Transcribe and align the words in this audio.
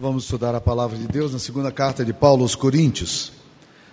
Vamos 0.00 0.22
estudar 0.22 0.54
a 0.54 0.60
palavra 0.60 0.96
de 0.96 1.08
Deus 1.08 1.32
na 1.32 1.40
segunda 1.40 1.72
carta 1.72 2.04
de 2.04 2.12
Paulo 2.12 2.42
aos 2.42 2.54
Coríntios. 2.54 3.32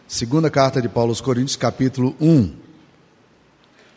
Segunda 0.07 0.51
carta 0.51 0.79
de 0.79 0.87
Paulo 0.87 1.09
aos 1.09 1.19
Coríntios, 1.19 1.55
capítulo 1.55 2.15
1. 2.21 2.53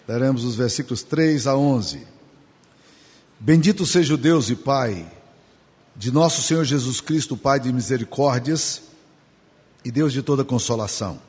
Leremos 0.09 0.43
os 0.43 0.57
versículos 0.57 1.03
3 1.03 1.47
a 1.47 1.55
11. 1.55 2.07
Bendito 3.39 3.85
seja 3.85 4.15
o 4.15 4.17
Deus 4.17 4.49
e 4.49 4.57
Pai 4.57 5.07
de 5.95 6.11
nosso 6.11 6.41
Senhor 6.41 6.65
Jesus 6.65 6.99
Cristo, 7.03 7.37
Pai 7.37 7.61
de 7.61 7.71
misericórdias 7.75 8.85
e 9.85 9.91
Deus 9.91 10.11
de 10.11 10.23
toda 10.23 10.43
consolação. 10.43 11.21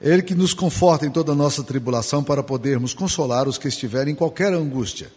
Ele 0.00 0.22
que 0.22 0.34
nos 0.34 0.52
conforta 0.52 1.06
em 1.06 1.12
toda 1.12 1.30
a 1.30 1.36
nossa 1.36 1.62
tribulação 1.62 2.24
para 2.24 2.42
podermos 2.42 2.92
consolar 2.92 3.46
os 3.46 3.56
que 3.56 3.68
estiverem 3.68 4.14
em 4.14 4.16
qualquer 4.16 4.52
angústia 4.52 5.12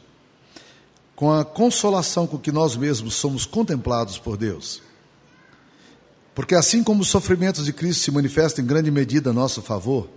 com 1.16 1.32
a 1.32 1.46
consolação 1.46 2.26
com 2.26 2.38
que 2.38 2.52
nós 2.52 2.76
mesmos 2.76 3.16
somos 3.16 3.46
contemplados 3.46 4.18
por 4.18 4.38
Deus. 4.38 4.82
Porque 6.34 6.56
assim 6.56 6.84
como 6.84 7.02
os 7.02 7.10
sofrimentos 7.10 7.66
de 7.66 7.74
Cristo 7.74 8.04
se 8.04 8.12
manifestam 8.12 8.64
em 8.64 8.68
grande 8.68 8.90
medida 8.90 9.30
a 9.30 9.34
nosso 9.34 9.62
favor, 9.62 10.10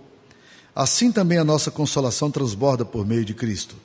assim 0.73 1.11
também 1.11 1.37
a 1.37 1.43
nossa 1.43 1.69
consolação 1.69 2.31
transborda 2.31 2.85
por 2.85 3.05
meio 3.05 3.25
de 3.25 3.33
Cristo. 3.33 3.75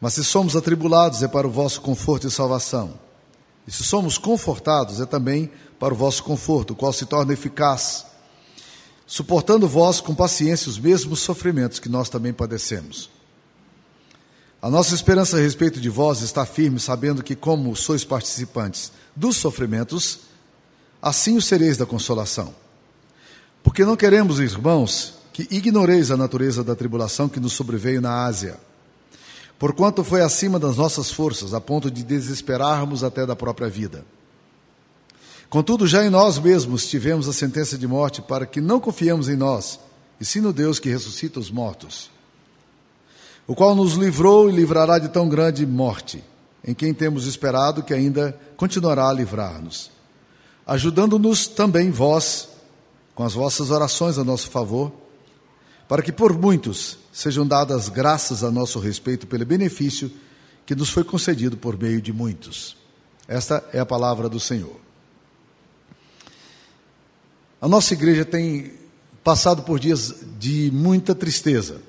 Mas 0.00 0.14
se 0.14 0.24
somos 0.24 0.56
atribulados, 0.56 1.22
é 1.22 1.28
para 1.28 1.46
o 1.46 1.50
vosso 1.50 1.80
conforto 1.80 2.26
e 2.26 2.30
salvação. 2.30 2.94
E 3.66 3.72
se 3.72 3.82
somos 3.82 4.16
confortados, 4.16 5.00
é 5.00 5.06
também 5.06 5.50
para 5.78 5.92
o 5.92 5.96
vosso 5.96 6.22
conforto, 6.22 6.72
o 6.72 6.76
qual 6.76 6.92
se 6.92 7.06
torna 7.06 7.32
eficaz, 7.32 8.06
suportando 9.06 9.68
vós 9.68 10.00
com 10.00 10.14
paciência 10.14 10.68
os 10.68 10.78
mesmos 10.78 11.20
sofrimentos 11.20 11.78
que 11.78 11.88
nós 11.88 12.08
também 12.08 12.32
padecemos. 12.32 13.10
A 14.62 14.68
nossa 14.68 14.94
esperança 14.94 15.38
a 15.38 15.40
respeito 15.40 15.80
de 15.80 15.88
vós 15.88 16.20
está 16.20 16.44
firme, 16.44 16.78
sabendo 16.78 17.22
que, 17.22 17.34
como 17.34 17.74
sois 17.74 18.04
participantes 18.04 18.92
dos 19.16 19.38
sofrimentos, 19.38 20.20
assim 21.00 21.34
o 21.34 21.40
sereis 21.40 21.78
da 21.78 21.86
consolação. 21.86 22.54
Porque 23.62 23.86
não 23.86 23.96
queremos, 23.96 24.38
irmãos, 24.38 25.14
que 25.32 25.48
ignoreis 25.50 26.10
a 26.10 26.16
natureza 26.16 26.62
da 26.62 26.76
tribulação 26.76 27.26
que 27.26 27.40
nos 27.40 27.54
sobreveio 27.54 28.02
na 28.02 28.26
Ásia, 28.26 28.58
porquanto 29.58 30.04
foi 30.04 30.20
acima 30.20 30.58
das 30.58 30.76
nossas 30.76 31.10
forças, 31.10 31.54
a 31.54 31.60
ponto 31.60 31.90
de 31.90 32.02
desesperarmos 32.02 33.02
até 33.02 33.24
da 33.24 33.34
própria 33.34 33.68
vida. 33.68 34.04
Contudo, 35.48 35.86
já 35.86 36.04
em 36.04 36.10
nós 36.10 36.38
mesmos 36.38 36.86
tivemos 36.86 37.26
a 37.26 37.32
sentença 37.32 37.78
de 37.78 37.86
morte, 37.86 38.20
para 38.20 38.44
que 38.44 38.60
não 38.60 38.78
confiemos 38.78 39.26
em 39.26 39.36
nós, 39.36 39.80
e 40.20 40.24
sim 40.24 40.42
no 40.42 40.52
Deus 40.52 40.78
que 40.78 40.90
ressuscita 40.90 41.40
os 41.40 41.50
mortos 41.50 42.10
o 43.46 43.54
qual 43.54 43.74
nos 43.74 43.94
livrou 43.94 44.48
e 44.48 44.52
livrará 44.52 44.98
de 44.98 45.08
tão 45.08 45.28
grande 45.28 45.66
morte, 45.66 46.22
em 46.64 46.74
quem 46.74 46.94
temos 46.94 47.26
esperado 47.26 47.82
que 47.82 47.94
ainda 47.94 48.38
continuará 48.56 49.08
a 49.08 49.12
livrar-nos, 49.12 49.90
ajudando-nos 50.66 51.46
também 51.46 51.90
vós, 51.90 52.48
com 53.14 53.24
as 53.24 53.34
vossas 53.34 53.70
orações 53.70 54.18
a 54.18 54.24
nosso 54.24 54.50
favor, 54.50 54.92
para 55.88 56.02
que 56.02 56.12
por 56.12 56.38
muitos 56.38 56.98
sejam 57.12 57.46
dadas 57.46 57.88
graças 57.88 58.44
a 58.44 58.50
nosso 58.50 58.78
respeito 58.78 59.26
pelo 59.26 59.44
benefício 59.44 60.10
que 60.64 60.74
nos 60.74 60.90
foi 60.90 61.02
concedido 61.02 61.56
por 61.56 61.76
meio 61.76 62.00
de 62.00 62.12
muitos. 62.12 62.76
Esta 63.26 63.64
é 63.72 63.80
a 63.80 63.86
palavra 63.86 64.28
do 64.28 64.38
Senhor. 64.38 64.76
A 67.60 67.68
nossa 67.68 67.92
igreja 67.92 68.24
tem 68.24 68.72
passado 69.22 69.62
por 69.62 69.78
dias 69.78 70.14
de 70.38 70.70
muita 70.72 71.14
tristeza. 71.14 71.82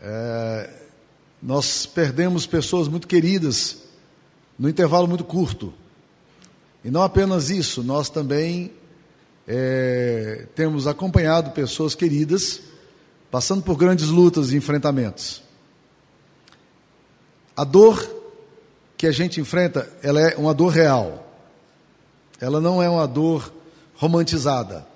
É, 0.00 0.70
nós 1.42 1.86
perdemos 1.86 2.46
pessoas 2.46 2.88
muito 2.88 3.06
queridas 3.06 3.78
no 4.58 4.68
intervalo 4.68 5.06
muito 5.06 5.24
curto. 5.24 5.72
E 6.84 6.90
não 6.90 7.02
apenas 7.02 7.50
isso, 7.50 7.82
nós 7.82 8.10
também 8.10 8.72
é, 9.46 10.46
temos 10.54 10.86
acompanhado 10.86 11.50
pessoas 11.52 11.94
queridas 11.94 12.60
passando 13.30 13.62
por 13.62 13.76
grandes 13.76 14.08
lutas 14.08 14.52
e 14.52 14.56
enfrentamentos. 14.56 15.42
A 17.56 17.64
dor 17.64 18.16
que 18.96 19.06
a 19.06 19.12
gente 19.12 19.40
enfrenta, 19.40 19.90
ela 20.02 20.20
é 20.20 20.36
uma 20.36 20.54
dor 20.54 20.68
real. 20.68 21.26
Ela 22.40 22.60
não 22.60 22.82
é 22.82 22.88
uma 22.88 23.06
dor 23.06 23.52
romantizada. 23.96 24.86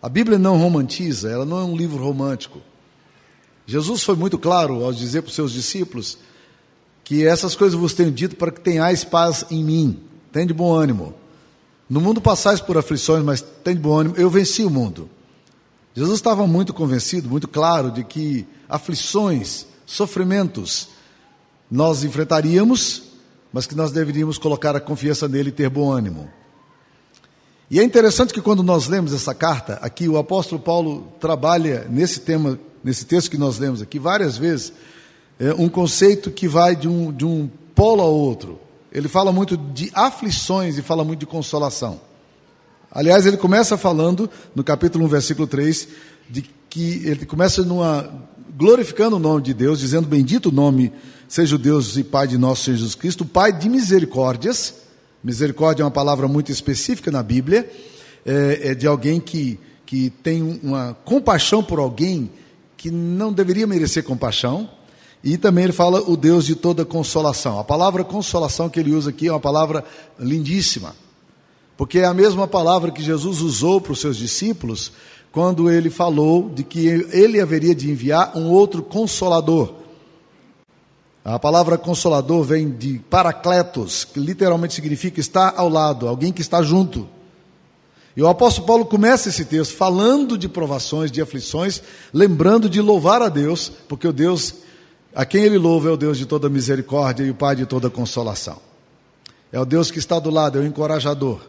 A 0.00 0.08
Bíblia 0.08 0.38
não 0.38 0.58
romantiza, 0.58 1.30
ela 1.30 1.44
não 1.44 1.58
é 1.58 1.64
um 1.64 1.76
livro 1.76 2.02
romântico. 2.02 2.60
Jesus 3.66 4.02
foi 4.02 4.16
muito 4.16 4.38
claro 4.38 4.84
ao 4.84 4.92
dizer 4.92 5.22
para 5.22 5.28
os 5.28 5.34
seus 5.34 5.52
discípulos 5.52 6.18
que 7.02 7.26
essas 7.26 7.54
coisas 7.54 7.78
vos 7.78 7.94
tenho 7.94 8.10
dito 8.10 8.36
para 8.36 8.50
que 8.50 8.60
tenhais 8.60 9.04
paz 9.04 9.44
em 9.50 9.62
mim. 9.64 10.00
Tem 10.32 10.46
de 10.46 10.54
bom 10.54 10.72
ânimo. 10.72 11.14
No 11.88 12.00
mundo 12.00 12.20
passais 12.20 12.60
por 12.60 12.76
aflições, 12.76 13.22
mas 13.22 13.40
tem 13.62 13.74
de 13.74 13.80
bom 13.80 13.98
ânimo. 13.98 14.16
Eu 14.16 14.30
venci 14.30 14.64
o 14.64 14.70
mundo. 14.70 15.08
Jesus 15.94 16.18
estava 16.18 16.46
muito 16.46 16.74
convencido, 16.74 17.28
muito 17.28 17.46
claro 17.46 17.90
de 17.90 18.02
que 18.02 18.46
aflições, 18.68 19.66
sofrimentos, 19.86 20.88
nós 21.70 22.02
enfrentaríamos, 22.02 23.02
mas 23.52 23.66
que 23.66 23.74
nós 23.74 23.92
deveríamos 23.92 24.36
colocar 24.36 24.74
a 24.74 24.80
confiança 24.80 25.28
nele 25.28 25.50
e 25.50 25.52
ter 25.52 25.68
bom 25.68 25.92
ânimo. 25.92 26.28
E 27.70 27.78
é 27.78 27.84
interessante 27.84 28.34
que 28.34 28.42
quando 28.42 28.62
nós 28.62 28.88
lemos 28.88 29.12
essa 29.12 29.34
carta, 29.34 29.78
aqui 29.80 30.08
o 30.08 30.18
apóstolo 30.18 30.60
Paulo 30.60 31.12
trabalha 31.20 31.86
nesse 31.88 32.20
tema 32.20 32.58
nesse 32.84 33.06
texto 33.06 33.30
que 33.30 33.38
nós 33.38 33.58
lemos 33.58 33.80
aqui, 33.80 33.98
várias 33.98 34.36
vezes, 34.36 34.72
é 35.38 35.52
um 35.54 35.68
conceito 35.68 36.30
que 36.30 36.46
vai 36.46 36.76
de 36.76 36.86
um, 36.86 37.10
de 37.10 37.24
um 37.24 37.50
polo 37.74 38.02
ao 38.02 38.14
outro. 38.14 38.60
Ele 38.92 39.08
fala 39.08 39.32
muito 39.32 39.56
de 39.56 39.90
aflições 39.94 40.78
e 40.78 40.82
fala 40.82 41.02
muito 41.02 41.20
de 41.20 41.26
consolação. 41.26 42.00
Aliás, 42.92 43.26
ele 43.26 43.36
começa 43.36 43.76
falando, 43.76 44.30
no 44.54 44.62
capítulo 44.62 45.04
1, 45.06 45.08
versículo 45.08 45.48
3, 45.48 45.88
de 46.30 46.42
que 46.70 47.02
ele 47.04 47.26
começa 47.26 47.62
numa, 47.64 48.08
glorificando 48.56 49.16
o 49.16 49.18
nome 49.18 49.42
de 49.42 49.54
Deus, 49.54 49.80
dizendo: 49.80 50.06
Bendito 50.06 50.50
o 50.50 50.52
nome 50.52 50.92
seja 51.26 51.56
o 51.56 51.58
Deus 51.58 51.96
e 51.96 52.04
Pai 52.04 52.28
de 52.28 52.38
nosso 52.38 52.64
Senhor 52.64 52.76
Jesus 52.76 52.94
Cristo, 52.94 53.24
Pai 53.24 53.52
de 53.52 53.68
misericórdias. 53.68 54.74
Misericórdia 55.24 55.82
é 55.82 55.84
uma 55.84 55.90
palavra 55.90 56.28
muito 56.28 56.52
específica 56.52 57.10
na 57.10 57.22
Bíblia, 57.22 57.68
é, 58.24 58.70
é 58.70 58.74
de 58.74 58.86
alguém 58.86 59.18
que, 59.18 59.58
que 59.86 60.10
tem 60.10 60.60
uma 60.62 60.94
compaixão 61.04 61.64
por 61.64 61.78
alguém 61.78 62.30
que 62.84 62.90
não 62.90 63.32
deveria 63.32 63.66
merecer 63.66 64.04
compaixão. 64.04 64.68
E 65.22 65.38
também 65.38 65.64
ele 65.64 65.72
fala 65.72 66.02
o 66.02 66.18
Deus 66.18 66.44
de 66.44 66.54
toda 66.54 66.84
consolação. 66.84 67.58
A 67.58 67.64
palavra 67.64 68.04
consolação 68.04 68.68
que 68.68 68.78
ele 68.78 68.92
usa 68.92 69.08
aqui 69.08 69.26
é 69.26 69.32
uma 69.32 69.40
palavra 69.40 69.82
lindíssima, 70.20 70.94
porque 71.78 72.00
é 72.00 72.04
a 72.04 72.12
mesma 72.12 72.46
palavra 72.46 72.90
que 72.90 73.02
Jesus 73.02 73.40
usou 73.40 73.80
para 73.80 73.92
os 73.92 74.00
seus 74.02 74.18
discípulos 74.18 74.92
quando 75.32 75.70
ele 75.70 75.88
falou 75.88 76.50
de 76.50 76.62
que 76.62 76.86
ele 76.86 77.40
haveria 77.40 77.74
de 77.74 77.90
enviar 77.90 78.36
um 78.36 78.50
outro 78.50 78.82
consolador. 78.82 79.72
A 81.24 81.38
palavra 81.38 81.78
consolador 81.78 82.42
vem 82.42 82.68
de 82.68 82.98
paracletos, 83.08 84.04
que 84.04 84.20
literalmente 84.20 84.74
significa 84.74 85.18
estar 85.20 85.54
ao 85.56 85.70
lado, 85.70 86.06
alguém 86.06 86.34
que 86.34 86.42
está 86.42 86.60
junto. 86.62 87.08
E 88.16 88.22
o 88.22 88.28
apóstolo 88.28 88.66
Paulo 88.66 88.84
começa 88.84 89.28
esse 89.28 89.44
texto 89.44 89.76
falando 89.76 90.38
de 90.38 90.48
provações, 90.48 91.10
de 91.10 91.20
aflições, 91.20 91.82
lembrando 92.12 92.68
de 92.68 92.80
louvar 92.80 93.22
a 93.22 93.28
Deus, 93.28 93.72
porque 93.88 94.06
o 94.06 94.12
Deus 94.12 94.54
a 95.14 95.24
quem 95.24 95.44
ele 95.44 95.58
louva 95.58 95.88
é 95.88 95.92
o 95.92 95.96
Deus 95.96 96.18
de 96.18 96.26
toda 96.26 96.48
misericórdia 96.48 97.24
e 97.24 97.30
o 97.30 97.34
Pai 97.34 97.54
de 97.54 97.64
toda 97.64 97.88
consolação. 97.88 98.60
É 99.52 99.60
o 99.60 99.64
Deus 99.64 99.90
que 99.90 100.00
está 100.00 100.18
do 100.18 100.28
lado, 100.28 100.58
é 100.58 100.62
o 100.62 100.66
encorajador. 100.66 101.40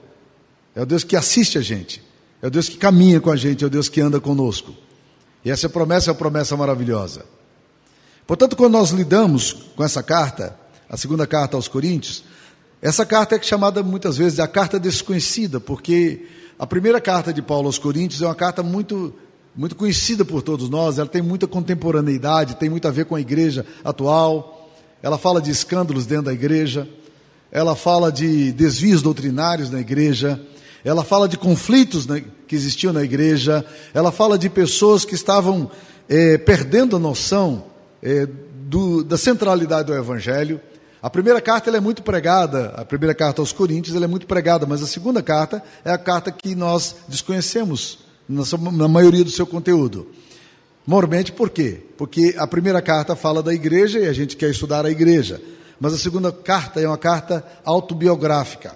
É 0.76 0.82
o 0.84 0.86
Deus 0.86 1.04
que 1.04 1.16
assiste 1.16 1.58
a 1.58 1.62
gente. 1.62 2.04
É 2.42 2.48
o 2.48 2.52
Deus 2.52 2.70
que 2.70 2.78
caminha 2.78 3.20
com 3.20 3.32
a 3.32 3.36
gente, 3.36 3.64
é 3.64 3.68
o 3.68 3.70
Deus 3.70 3.90
que 3.90 4.00
anda 4.00 4.20
conosco. 4.20 4.76
E 5.44 5.50
essa 5.50 5.68
promessa 5.68 6.10
é 6.10 6.12
uma 6.12 6.18
promessa 6.18 6.56
maravilhosa. 6.56 7.26
Portanto, 8.28 8.56
quando 8.56 8.74
nós 8.74 8.92
lidamos 8.92 9.54
com 9.76 9.84
essa 9.84 10.04
carta, 10.04 10.56
a 10.88 10.96
segunda 10.96 11.26
carta 11.26 11.56
aos 11.56 11.68
Coríntios, 11.68 12.24
essa 12.82 13.04
carta 13.04 13.36
é 13.36 13.42
chamada 13.42 13.82
muitas 13.82 14.18
vezes 14.18 14.40
a 14.40 14.48
carta 14.48 14.80
desconhecida, 14.80 15.60
porque 15.60 16.28
a 16.58 16.66
primeira 16.66 17.02
carta 17.02 17.34
de 17.34 17.42
Paulo 17.42 17.68
aos 17.68 17.78
Coríntios 17.78 18.22
é 18.22 18.26
uma 18.26 18.36
carta 18.36 18.64
muito, 18.64 19.14
muito 19.54 19.76
conhecida 19.76 20.24
por 20.24 20.42
todos 20.42 20.70
nós, 20.70 20.98
ela 20.98 21.08
tem 21.08 21.22
muita 21.22 21.46
contemporaneidade, 21.48 22.56
tem 22.56 22.70
muito 22.70 22.88
a 22.88 22.92
ver 22.92 23.06
com 23.06 23.16
a 23.16 23.20
igreja 23.20 23.66
atual. 23.84 24.72
Ela 25.04 25.18
fala 25.18 25.42
de 25.42 25.52
escândalos 25.52 26.06
dentro 26.06 26.26
da 26.26 26.34
igreja, 26.34 26.88
ela 27.52 27.76
fala 27.76 28.10
de 28.10 28.54
desvios 28.54 29.02
doutrinários 29.02 29.70
na 29.70 29.82
igreja, 29.82 30.42
ela 30.84 31.04
fala 31.04 31.28
de 31.28 31.38
conflitos 31.38 32.08
que 32.48 32.56
existiam 32.56 32.94
na 32.94 33.04
igreja, 33.04 33.66
ela 33.94 34.12
fala 34.12 34.38
de 34.38 34.50
pessoas 34.50 35.04
que 35.04 35.14
estavam 35.14 35.70
é, 36.08 36.38
perdendo 36.38 36.96
a 36.96 37.00
noção 37.00 37.66
é, 38.02 38.28
do, 38.66 39.04
da 39.04 39.18
centralidade 39.18 39.88
do 39.88 39.94
Evangelho. 39.94 40.62
A 41.06 41.10
primeira 41.12 41.40
carta 41.40 41.70
é 41.70 41.80
muito 41.80 42.02
pregada, 42.02 42.74
a 42.76 42.84
primeira 42.84 43.14
carta 43.14 43.40
aos 43.40 43.52
Coríntios 43.52 43.96
é 43.96 44.08
muito 44.08 44.26
pregada, 44.26 44.66
mas 44.66 44.82
a 44.82 44.88
segunda 44.88 45.22
carta 45.22 45.62
é 45.84 45.92
a 45.92 46.00
carta 46.00 46.32
que 46.32 46.56
nós 46.56 46.96
desconhecemos 47.08 48.00
na, 48.28 48.88
maioria 48.88 49.24
do 49.24 49.30
seu 49.30 49.46
conteúdo. 49.46 50.08
Mormente 50.84 51.32
por 51.32 51.52
quê? 51.52 51.80
Porque 51.96 52.34
a 52.40 52.48
primeira 52.48 52.82
carta 52.82 53.16
fala 53.16 53.44
da 53.44 53.54
igreja 53.54 54.00
e 54.00 54.08
a 54.08 54.14
gente 54.14 54.36
quer 54.36 54.50
estudar 54.50 54.84
a 54.84 54.90
igreja. 54.90 55.40
mas 55.80 55.94
a 55.94 55.98
segunda 56.00 56.32
carta 56.32 56.82
é 56.82 56.88
uma 56.88 56.98
carta 56.98 57.46
autobiográfica. 57.64 58.76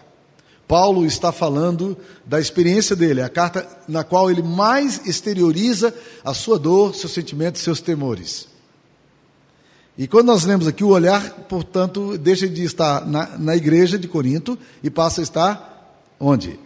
Paulo 0.68 1.08
está 1.08 1.32
falando 1.32 1.98
da 2.28 2.40
experiência 2.40 2.96
dele, 2.96 3.24
a 3.24 3.30
carta 3.30 3.68
na 3.88 4.04
qual 4.04 4.30
ele 4.30 4.44
mais 4.44 5.02
exterioriza 5.08 5.92
a 6.24 6.36
sua 6.36 6.60
dor, 6.60 6.94
seus 6.94 7.12
sentimentos, 7.12 7.64
seus 7.64 7.82
temores. 7.82 8.49
E 10.00 10.08
quando 10.08 10.28
nós 10.28 10.46
lemos 10.46 10.66
aqui, 10.66 10.82
o 10.82 10.92
olhar, 10.92 11.30
portanto, 11.50 12.18
deixa 12.18 12.48
de 12.48 12.64
estar 12.64 13.06
na, 13.06 13.38
na 13.38 13.54
igreja 13.54 14.00
de 14.00 14.08
Corinto 14.08 14.58
e 14.82 14.90
passa 14.90 15.20
a 15.20 15.24
estar 15.24 16.02
onde? 16.18 16.58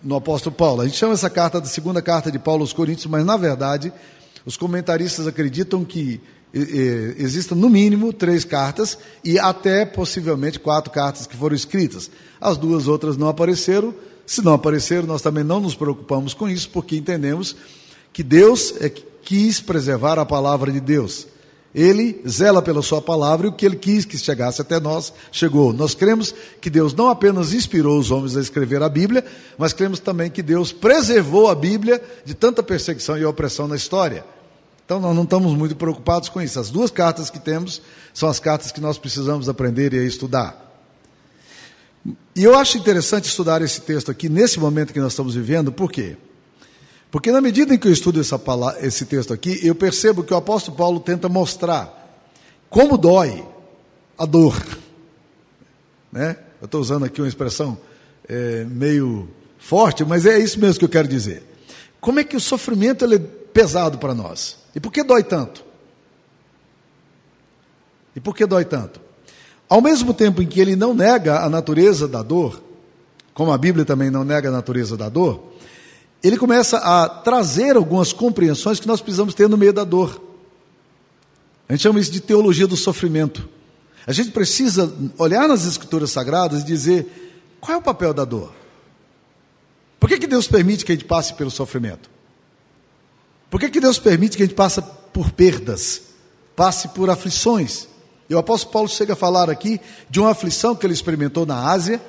No 0.00 0.14
apóstolo 0.14 0.54
Paulo. 0.54 0.82
A 0.82 0.84
gente 0.84 0.96
chama 0.96 1.14
essa 1.14 1.28
carta 1.28 1.60
da 1.60 1.66
segunda 1.66 2.00
carta 2.00 2.30
de 2.30 2.38
Paulo 2.38 2.60
aos 2.60 2.72
Coríntios, 2.72 3.06
mas 3.06 3.26
na 3.26 3.36
verdade, 3.36 3.92
os 4.44 4.56
comentaristas 4.56 5.26
acreditam 5.26 5.84
que 5.84 6.20
existam 6.54 7.56
no 7.56 7.68
mínimo 7.68 8.12
três 8.12 8.44
cartas 8.44 8.96
e 9.24 9.36
até 9.36 9.84
possivelmente 9.84 10.60
quatro 10.60 10.92
cartas 10.92 11.26
que 11.26 11.36
foram 11.36 11.56
escritas. 11.56 12.08
As 12.40 12.56
duas 12.56 12.86
outras 12.86 13.16
não 13.16 13.26
apareceram. 13.26 13.92
Se 14.24 14.44
não 14.44 14.54
apareceram, 14.54 15.08
nós 15.08 15.22
também 15.22 15.42
não 15.42 15.58
nos 15.58 15.74
preocupamos 15.74 16.34
com 16.34 16.48
isso, 16.48 16.70
porque 16.70 16.96
entendemos 16.96 17.56
que 18.12 18.22
Deus 18.22 18.74
é 18.78 18.88
que 18.88 19.04
quis 19.24 19.60
preservar 19.60 20.20
a 20.20 20.24
palavra 20.24 20.70
de 20.70 20.78
Deus. 20.78 21.26
Ele 21.76 22.22
zela 22.26 22.62
pela 22.62 22.80
sua 22.80 23.02
palavra 23.02 23.46
e 23.46 23.50
o 23.50 23.52
que 23.52 23.66
ele 23.66 23.76
quis 23.76 24.06
que 24.06 24.16
chegasse 24.16 24.62
até 24.62 24.80
nós, 24.80 25.12
chegou. 25.30 25.74
Nós 25.74 25.94
cremos 25.94 26.34
que 26.58 26.70
Deus 26.70 26.94
não 26.94 27.10
apenas 27.10 27.52
inspirou 27.52 27.98
os 27.98 28.10
homens 28.10 28.34
a 28.34 28.40
escrever 28.40 28.82
a 28.82 28.88
Bíblia, 28.88 29.22
mas 29.58 29.74
cremos 29.74 30.00
também 30.00 30.30
que 30.30 30.42
Deus 30.42 30.72
preservou 30.72 31.50
a 31.50 31.54
Bíblia 31.54 32.02
de 32.24 32.32
tanta 32.32 32.62
perseguição 32.62 33.18
e 33.18 33.26
opressão 33.26 33.68
na 33.68 33.76
história. 33.76 34.24
Então 34.86 34.98
nós 34.98 35.14
não 35.14 35.24
estamos 35.24 35.52
muito 35.52 35.76
preocupados 35.76 36.30
com 36.30 36.40
isso. 36.40 36.58
As 36.58 36.70
duas 36.70 36.90
cartas 36.90 37.28
que 37.28 37.38
temos 37.38 37.82
são 38.14 38.26
as 38.26 38.40
cartas 38.40 38.72
que 38.72 38.80
nós 38.80 38.96
precisamos 38.96 39.46
aprender 39.46 39.92
e 39.92 40.06
estudar. 40.06 40.64
E 42.34 42.42
eu 42.42 42.56
acho 42.56 42.78
interessante 42.78 43.24
estudar 43.24 43.60
esse 43.60 43.82
texto 43.82 44.10
aqui 44.10 44.30
nesse 44.30 44.58
momento 44.58 44.94
que 44.94 45.00
nós 45.00 45.12
estamos 45.12 45.34
vivendo, 45.34 45.70
por 45.70 45.92
quê? 45.92 46.16
Porque 47.10 47.30
na 47.30 47.40
medida 47.40 47.74
em 47.74 47.78
que 47.78 47.88
eu 47.88 47.92
estudo 47.92 48.20
palavra, 48.38 48.84
esse 48.86 49.06
texto 49.06 49.32
aqui, 49.32 49.60
eu 49.62 49.74
percebo 49.74 50.22
que 50.22 50.34
o 50.34 50.36
apóstolo 50.36 50.76
Paulo 50.76 51.00
tenta 51.00 51.28
mostrar 51.28 51.92
como 52.68 52.98
dói 52.98 53.46
a 54.18 54.24
dor. 54.24 54.54
Né? 56.12 56.34
Eu 56.62 56.64
estou 56.64 56.80
usando 56.80 57.04
aqui 57.04 57.20
uma 57.20 57.28
expressão 57.28 57.76
é, 58.26 58.64
meio 58.64 59.28
forte, 59.58 60.02
mas 60.02 60.24
é 60.24 60.38
isso 60.38 60.58
mesmo 60.58 60.78
que 60.78 60.84
eu 60.86 60.88
quero 60.88 61.06
dizer. 61.06 61.42
Como 62.00 62.18
é 62.18 62.24
que 62.24 62.36
o 62.36 62.40
sofrimento 62.40 63.04
é 63.04 63.18
pesado 63.18 63.98
para 63.98 64.14
nós? 64.14 64.56
E 64.74 64.80
por 64.80 64.90
que 64.90 65.02
dói 65.02 65.22
tanto? 65.22 65.62
E 68.14 68.20
por 68.20 68.34
que 68.34 68.46
dói 68.46 68.64
tanto? 68.64 68.98
Ao 69.68 69.82
mesmo 69.82 70.14
tempo 70.14 70.40
em 70.40 70.46
que 70.46 70.60
ele 70.60 70.76
não 70.76 70.94
nega 70.94 71.40
a 71.40 71.50
natureza 71.50 72.08
da 72.08 72.22
dor, 72.22 72.62
como 73.34 73.52
a 73.52 73.58
Bíblia 73.58 73.84
também 73.84 74.10
não 74.10 74.24
nega 74.24 74.48
a 74.48 74.52
natureza 74.52 74.96
da 74.96 75.08
dor, 75.08 75.52
ele 76.22 76.36
começa 76.36 76.78
a 76.78 77.08
trazer 77.08 77.76
algumas 77.76 78.12
compreensões 78.12 78.80
que 78.80 78.86
nós 78.86 79.00
precisamos 79.00 79.34
ter 79.34 79.48
no 79.48 79.56
meio 79.56 79.72
da 79.72 79.84
dor. 79.84 80.20
A 81.68 81.72
gente 81.72 81.82
chama 81.82 82.00
isso 82.00 82.10
de 82.10 82.20
teologia 82.20 82.66
do 82.66 82.76
sofrimento. 82.76 83.48
A 84.06 84.12
gente 84.12 84.30
precisa 84.30 84.92
olhar 85.18 85.48
nas 85.48 85.64
escrituras 85.64 86.10
sagradas 86.10 86.62
e 86.62 86.66
dizer 86.66 87.58
qual 87.60 87.76
é 87.76 87.78
o 87.78 87.82
papel 87.82 88.14
da 88.14 88.24
dor. 88.24 88.52
Por 89.98 90.08
que, 90.08 90.18
que 90.18 90.26
Deus 90.26 90.46
permite 90.46 90.84
que 90.84 90.92
a 90.92 90.94
gente 90.94 91.04
passe 91.04 91.34
pelo 91.34 91.50
sofrimento? 91.50 92.08
Por 93.50 93.58
que, 93.58 93.68
que 93.68 93.80
Deus 93.80 93.98
permite 93.98 94.36
que 94.36 94.42
a 94.42 94.46
gente 94.46 94.54
passe 94.54 94.82
por 95.12 95.30
perdas, 95.32 96.02
passe 96.54 96.88
por 96.88 97.10
aflições? 97.10 97.88
E 98.28 98.34
o 98.34 98.38
apóstolo 98.38 98.72
Paulo 98.72 98.88
chega 98.88 99.14
a 99.14 99.16
falar 99.16 99.48
aqui 99.48 99.80
de 100.10 100.20
uma 100.20 100.30
aflição 100.30 100.74
que 100.74 100.86
ele 100.86 100.94
experimentou 100.94 101.46
na 101.46 101.70
Ásia, 101.70 102.00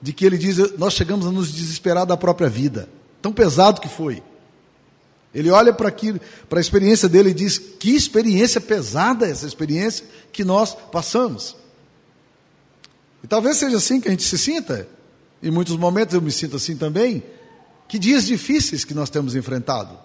de 0.00 0.12
que 0.12 0.24
ele 0.24 0.36
diz: 0.36 0.76
Nós 0.78 0.94
chegamos 0.94 1.26
a 1.26 1.30
nos 1.30 1.52
desesperar 1.52 2.04
da 2.04 2.16
própria 2.16 2.48
vida, 2.48 2.88
tão 3.26 3.32
pesado 3.32 3.80
que 3.80 3.88
foi. 3.88 4.22
Ele 5.34 5.50
olha 5.50 5.72
para 5.72 5.90
a 5.90 6.60
experiência 6.60 7.08
dele 7.08 7.30
e 7.30 7.34
diz: 7.34 7.58
Que 7.58 7.90
experiência 7.90 8.60
pesada 8.60 9.26
essa 9.26 9.46
experiência 9.46 10.06
que 10.32 10.44
nós 10.44 10.76
passamos. 10.92 11.56
E 13.24 13.26
talvez 13.26 13.56
seja 13.56 13.78
assim 13.78 14.00
que 14.00 14.06
a 14.06 14.10
gente 14.12 14.22
se 14.22 14.38
sinta, 14.38 14.88
em 15.42 15.50
muitos 15.50 15.76
momentos 15.76 16.14
eu 16.14 16.22
me 16.22 16.30
sinto 16.30 16.56
assim 16.56 16.76
também. 16.76 17.22
Que 17.88 17.98
dias 17.98 18.26
difíceis 18.26 18.84
que 18.84 18.94
nós 18.94 19.10
temos 19.10 19.34
enfrentado. 19.34 19.98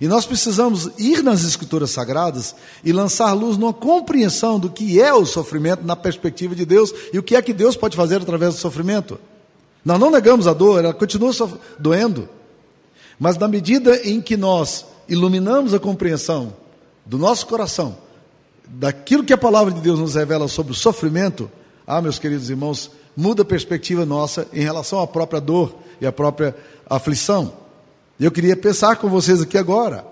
E 0.00 0.06
nós 0.06 0.26
precisamos 0.26 0.90
ir 0.98 1.22
nas 1.22 1.44
Escrituras 1.44 1.90
Sagradas 1.90 2.54
e 2.84 2.92
lançar 2.92 3.32
luz 3.32 3.56
numa 3.56 3.72
compreensão 3.72 4.58
do 4.58 4.68
que 4.68 5.00
é 5.00 5.12
o 5.12 5.24
sofrimento 5.24 5.84
na 5.84 5.94
perspectiva 5.94 6.54
de 6.54 6.66
Deus 6.66 6.92
e 7.12 7.18
o 7.18 7.22
que 7.22 7.36
é 7.36 7.42
que 7.42 7.52
Deus 7.52 7.76
pode 7.76 7.96
fazer 7.96 8.16
através 8.16 8.54
do 8.54 8.60
sofrimento. 8.60 9.18
Nós 9.84 9.98
não 9.98 10.10
negamos 10.10 10.46
a 10.46 10.52
dor, 10.52 10.84
ela 10.84 10.94
continua 10.94 11.32
doendo. 11.78 12.28
Mas 13.22 13.38
na 13.38 13.46
medida 13.46 14.04
em 14.04 14.20
que 14.20 14.36
nós 14.36 14.84
iluminamos 15.08 15.72
a 15.72 15.78
compreensão 15.78 16.56
do 17.06 17.16
nosso 17.16 17.46
coração, 17.46 17.96
daquilo 18.66 19.22
que 19.22 19.32
a 19.32 19.38
palavra 19.38 19.72
de 19.72 19.80
Deus 19.80 20.00
nos 20.00 20.16
revela 20.16 20.48
sobre 20.48 20.72
o 20.72 20.74
sofrimento, 20.74 21.48
ah, 21.86 22.02
meus 22.02 22.18
queridos 22.18 22.50
irmãos, 22.50 22.90
muda 23.16 23.42
a 23.42 23.44
perspectiva 23.44 24.04
nossa 24.04 24.48
em 24.52 24.62
relação 24.62 25.00
à 25.00 25.06
própria 25.06 25.40
dor 25.40 25.72
e 26.00 26.06
à 26.06 26.10
própria 26.10 26.52
aflição. 26.84 27.52
Eu 28.18 28.32
queria 28.32 28.56
pensar 28.56 28.96
com 28.96 29.08
vocês 29.08 29.40
aqui 29.40 29.56
agora. 29.56 30.04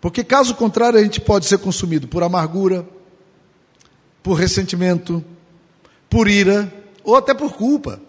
Porque 0.00 0.22
caso 0.22 0.54
contrário, 0.54 1.00
a 1.00 1.02
gente 1.02 1.20
pode 1.20 1.46
ser 1.46 1.58
consumido 1.58 2.06
por 2.06 2.22
amargura, 2.22 2.86
por 4.22 4.34
ressentimento, 4.34 5.24
por 6.08 6.28
ira 6.28 6.72
ou 7.02 7.16
até 7.16 7.34
por 7.34 7.54
culpa. 7.54 8.00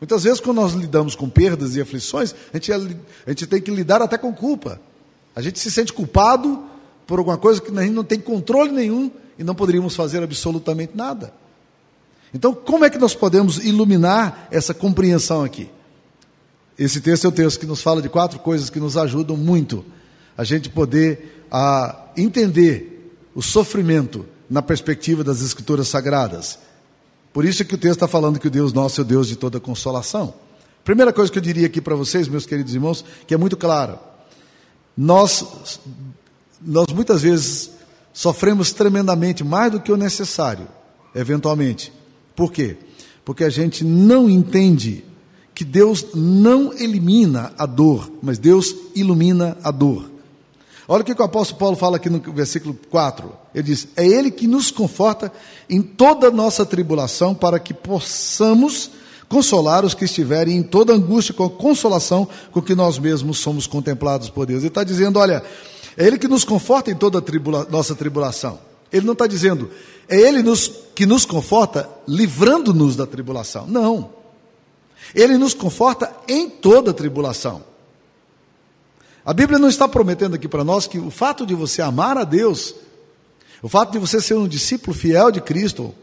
Muitas 0.00 0.24
vezes, 0.24 0.40
quando 0.40 0.56
nós 0.56 0.72
lidamos 0.72 1.14
com 1.14 1.28
perdas 1.28 1.76
e 1.76 1.80
aflições, 1.80 2.34
a 2.52 2.56
gente, 2.56 2.72
a 2.72 3.30
gente 3.30 3.46
tem 3.46 3.60
que 3.60 3.70
lidar 3.70 4.00
até 4.00 4.16
com 4.16 4.32
culpa. 4.32 4.80
A 5.36 5.42
gente 5.42 5.58
se 5.58 5.70
sente 5.70 5.92
culpado 5.92 6.64
por 7.06 7.18
alguma 7.18 7.36
coisa 7.36 7.60
que 7.60 7.70
a 7.76 7.82
gente 7.82 7.92
não 7.92 8.04
tem 8.04 8.18
controle 8.18 8.72
nenhum 8.72 9.10
e 9.38 9.44
não 9.44 9.54
poderíamos 9.54 9.94
fazer 9.94 10.22
absolutamente 10.22 10.96
nada. 10.96 11.34
Então, 12.32 12.54
como 12.54 12.84
é 12.84 12.90
que 12.90 12.98
nós 12.98 13.14
podemos 13.14 13.58
iluminar 13.58 14.48
essa 14.50 14.72
compreensão 14.72 15.44
aqui? 15.44 15.68
Esse 16.78 17.00
texto 17.00 17.26
é 17.26 17.28
um 17.28 17.32
texto 17.32 17.60
que 17.60 17.66
nos 17.66 17.82
fala 17.82 18.00
de 18.00 18.08
quatro 18.08 18.38
coisas 18.38 18.70
que 18.70 18.80
nos 18.80 18.96
ajudam 18.96 19.36
muito 19.36 19.84
a 20.36 20.44
gente 20.44 20.70
poder 20.70 21.44
a 21.50 22.06
entender 22.16 23.18
o 23.34 23.42
sofrimento 23.42 24.24
na 24.48 24.62
perspectiva 24.62 25.22
das 25.22 25.42
Escrituras 25.42 25.88
Sagradas. 25.88 26.58
Por 27.32 27.44
isso 27.44 27.64
que 27.64 27.74
o 27.74 27.78
texto 27.78 27.96
está 27.96 28.08
falando 28.08 28.38
que 28.38 28.48
o 28.48 28.50
Deus 28.50 28.72
nosso 28.72 29.00
é 29.00 29.04
o 29.04 29.06
Deus 29.06 29.28
de 29.28 29.36
toda 29.36 29.60
consolação. 29.60 30.34
Primeira 30.84 31.12
coisa 31.12 31.30
que 31.30 31.38
eu 31.38 31.42
diria 31.42 31.66
aqui 31.66 31.80
para 31.80 31.94
vocês, 31.94 32.26
meus 32.26 32.46
queridos 32.46 32.74
irmãos, 32.74 33.04
que 33.26 33.34
é 33.34 33.36
muito 33.36 33.56
clara. 33.56 34.00
Nós, 34.96 35.78
nós 36.60 36.86
muitas 36.92 37.22
vezes 37.22 37.70
sofremos 38.12 38.72
tremendamente, 38.72 39.44
mais 39.44 39.70
do 39.70 39.80
que 39.80 39.92
o 39.92 39.96
necessário, 39.96 40.66
eventualmente. 41.14 41.92
Por 42.34 42.50
quê? 42.50 42.76
Porque 43.24 43.44
a 43.44 43.50
gente 43.50 43.84
não 43.84 44.28
entende 44.28 45.04
que 45.54 45.64
Deus 45.64 46.06
não 46.14 46.72
elimina 46.72 47.52
a 47.56 47.66
dor, 47.66 48.10
mas 48.22 48.38
Deus 48.38 48.74
ilumina 48.94 49.56
a 49.62 49.70
dor. 49.70 50.10
Olha 50.92 51.02
o 51.02 51.04
que 51.04 51.12
o 51.12 51.24
apóstolo 51.24 51.56
Paulo 51.56 51.76
fala 51.76 51.98
aqui 51.98 52.10
no 52.10 52.18
versículo 52.18 52.76
4. 52.90 53.32
Ele 53.54 53.62
diz: 53.62 53.86
É 53.96 54.04
Ele 54.04 54.28
que 54.28 54.48
nos 54.48 54.72
conforta 54.72 55.32
em 55.68 55.80
toda 55.80 56.32
nossa 56.32 56.66
tribulação, 56.66 57.32
para 57.32 57.60
que 57.60 57.72
possamos 57.72 58.90
consolar 59.28 59.84
os 59.84 59.94
que 59.94 60.06
estiverem 60.06 60.56
em 60.56 60.64
toda 60.64 60.92
angústia, 60.92 61.32
com 61.32 61.44
a 61.44 61.50
consolação 61.50 62.26
com 62.50 62.60
que 62.60 62.74
nós 62.74 62.98
mesmos 62.98 63.38
somos 63.38 63.68
contemplados 63.68 64.28
por 64.28 64.46
Deus. 64.46 64.62
Ele 64.62 64.66
está 64.66 64.82
dizendo: 64.82 65.20
olha, 65.20 65.44
é 65.96 66.04
Ele 66.04 66.18
que 66.18 66.26
nos 66.26 66.42
conforta 66.42 66.90
em 66.90 66.96
toda 66.96 67.22
tribula 67.22 67.64
nossa 67.70 67.94
tribulação. 67.94 68.58
Ele 68.92 69.06
não 69.06 69.12
está 69.12 69.28
dizendo, 69.28 69.70
é 70.08 70.18
Ele 70.18 70.42
nos, 70.42 70.72
que 70.92 71.06
nos 71.06 71.24
conforta 71.24 71.88
livrando-nos 72.08 72.96
da 72.96 73.06
tribulação. 73.06 73.64
Não. 73.68 74.10
Ele 75.14 75.38
nos 75.38 75.54
conforta 75.54 76.12
em 76.26 76.50
toda 76.50 76.92
tribulação. 76.92 77.69
A 79.30 79.32
Bíblia 79.32 79.60
não 79.60 79.68
está 79.68 79.86
prometendo 79.86 80.34
aqui 80.34 80.48
para 80.48 80.64
nós 80.64 80.88
que 80.88 80.98
o 80.98 81.08
fato 81.08 81.46
de 81.46 81.54
você 81.54 81.80
amar 81.80 82.18
a 82.18 82.24
Deus, 82.24 82.74
o 83.62 83.68
fato 83.68 83.92
de 83.92 83.98
você 84.00 84.20
ser 84.20 84.34
um 84.34 84.48
discípulo 84.48 84.92
fiel 84.92 85.30
de 85.30 85.40
Cristo, 85.40 85.94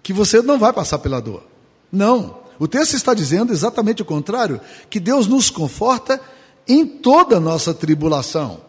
que 0.00 0.12
você 0.12 0.40
não 0.40 0.56
vai 0.56 0.72
passar 0.72 1.00
pela 1.00 1.20
dor. 1.20 1.42
Não. 1.90 2.38
O 2.56 2.68
texto 2.68 2.94
está 2.94 3.14
dizendo 3.14 3.52
exatamente 3.52 4.00
o 4.00 4.04
contrário, 4.04 4.60
que 4.88 5.00
Deus 5.00 5.26
nos 5.26 5.50
conforta 5.50 6.20
em 6.68 6.86
toda 6.86 7.38
a 7.38 7.40
nossa 7.40 7.74
tribulação. 7.74 8.60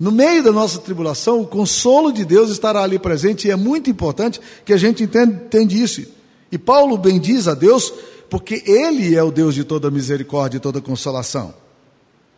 No 0.00 0.10
meio 0.10 0.42
da 0.42 0.50
nossa 0.50 0.78
tribulação, 0.78 1.42
o 1.42 1.46
consolo 1.46 2.10
de 2.10 2.24
Deus 2.24 2.48
estará 2.48 2.82
ali 2.82 2.98
presente 2.98 3.48
e 3.48 3.50
é 3.50 3.56
muito 3.56 3.90
importante 3.90 4.40
que 4.64 4.72
a 4.72 4.78
gente 4.78 5.02
entenda, 5.02 5.44
entenda 5.44 5.74
isso. 5.74 6.06
E 6.50 6.56
Paulo 6.56 6.96
bendiz 6.96 7.46
a 7.46 7.52
Deus 7.52 7.92
porque 8.30 8.62
Ele 8.64 9.14
é 9.14 9.22
o 9.22 9.30
Deus 9.30 9.54
de 9.54 9.62
toda 9.62 9.90
misericórdia 9.90 10.56
e 10.56 10.60
toda 10.60 10.80
consolação. 10.80 11.60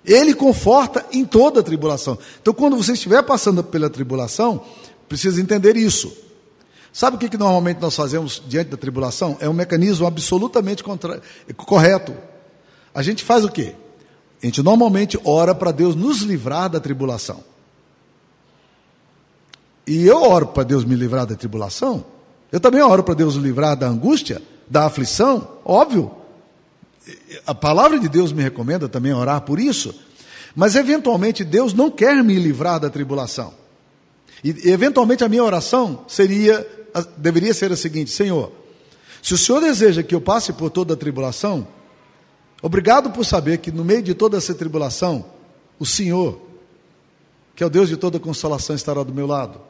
Ele 0.05 0.35
conforta 0.35 1.05
em 1.13 1.25
toda 1.25 1.61
a 1.61 1.63
tribulação. 1.63 2.19
Então, 2.41 2.53
quando 2.53 2.77
você 2.77 2.93
estiver 2.93 3.23
passando 3.23 3.65
pela 3.65 3.89
tribulação, 3.89 4.63
precisa 5.09 5.41
entender 5.41 5.77
isso. 5.77 6.13
Sabe 6.93 7.17
o 7.17 7.19
que, 7.19 7.29
que 7.29 7.39
normalmente 7.39 7.81
nós 7.81 7.97
fazemos 7.97 8.43
diante 8.47 8.71
da 8.71 8.77
tribulação? 8.77 9.37
É 9.41 9.49
um 9.49 9.53
mecanismo 9.53 10.07
absolutamente 10.07 10.85
contra... 10.85 11.21
correto. 11.57 12.15
A 12.95 13.03
gente 13.03 13.25
faz 13.25 13.45
o 13.45 13.49
quê? 13.49 13.75
A 14.43 14.47
gente 14.47 14.63
normalmente 14.63 15.19
ora 15.25 15.55
para 15.55 15.73
Deus 15.73 15.97
nos 15.97 16.21
livrar 16.21 16.69
da 16.69 16.79
tribulação. 16.79 17.43
E 19.87 20.07
eu 20.07 20.23
oro 20.23 20.47
para 20.49 20.63
Deus 20.63 20.85
me 20.85 20.95
livrar 20.95 21.27
da 21.27 21.35
tribulação. 21.35 22.05
Eu 22.53 22.61
também 22.61 22.83
oro 22.83 23.03
para 23.03 23.15
Deus 23.15 23.37
me 23.37 23.43
livrar 23.43 23.77
da 23.77 23.89
angústia, 23.89 24.41
da 24.69 24.87
aflição, 24.87 25.49
óbvio. 25.65 26.11
A 27.47 27.55
palavra 27.55 27.99
de 27.99 28.09
Deus 28.09 28.33
me 28.33 28.43
recomenda 28.43 28.89
também 28.89 29.13
orar 29.13 29.41
por 29.43 29.59
isso. 29.59 29.95
Mas 30.55 30.77
eventualmente 30.77 31.45
Deus 31.45 31.75
não 31.75 31.91
quer 31.91 32.23
me 32.23 32.37
livrar 32.37 32.81
da 32.81 32.89
tribulação. 32.89 33.53
E 34.43 34.71
eventualmente 34.71 35.25
a 35.25 35.29
minha 35.29 35.43
oração 35.43 36.05
seria 36.07 36.67
deveria 37.17 37.53
ser 37.53 37.73
a 37.73 37.77
seguinte: 37.77 38.11
Senhor, 38.11 38.53
se 39.23 39.35
o 39.35 39.39
Senhor 39.39 39.61
deseja 39.61 40.03
que 40.03 40.15
eu 40.15 40.21
passe 40.21 40.53
por 40.53 40.71
toda 40.71 40.95
a 40.95 40.97
tribulação, 40.97 41.67
obrigado 42.63 43.11
por 43.11 43.25
saber 43.25 43.59
que 43.59 43.73
no 43.73 43.85
meio 43.85 44.03
de 44.03 44.15
toda 44.15 44.37
essa 44.37 44.55
tribulação, 44.55 45.25
o 45.79 45.87
Senhor, 45.87 46.41
que 47.57 47.63
é 47.63 47.67
o 47.67 47.71
Deus 47.71 47.89
de 47.89 47.97
toda 47.97 48.21
consolação, 48.21 48.77
estará 48.77 49.03
do 49.03 49.15
meu 49.15 49.27
lado. 49.27 49.61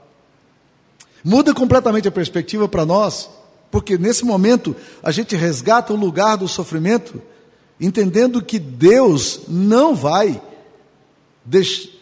Muda 1.22 1.54
completamente 1.54 2.06
a 2.06 2.12
perspectiva 2.12 2.68
para 2.68 2.84
nós, 2.84 3.30
porque 3.74 3.98
nesse 3.98 4.24
momento 4.24 4.76
a 5.02 5.10
gente 5.10 5.34
resgata 5.34 5.92
o 5.92 5.96
lugar 5.96 6.36
do 6.36 6.46
sofrimento, 6.46 7.20
entendendo 7.80 8.40
que 8.40 8.56
Deus 8.56 9.40
não 9.48 9.96
vai 9.96 10.40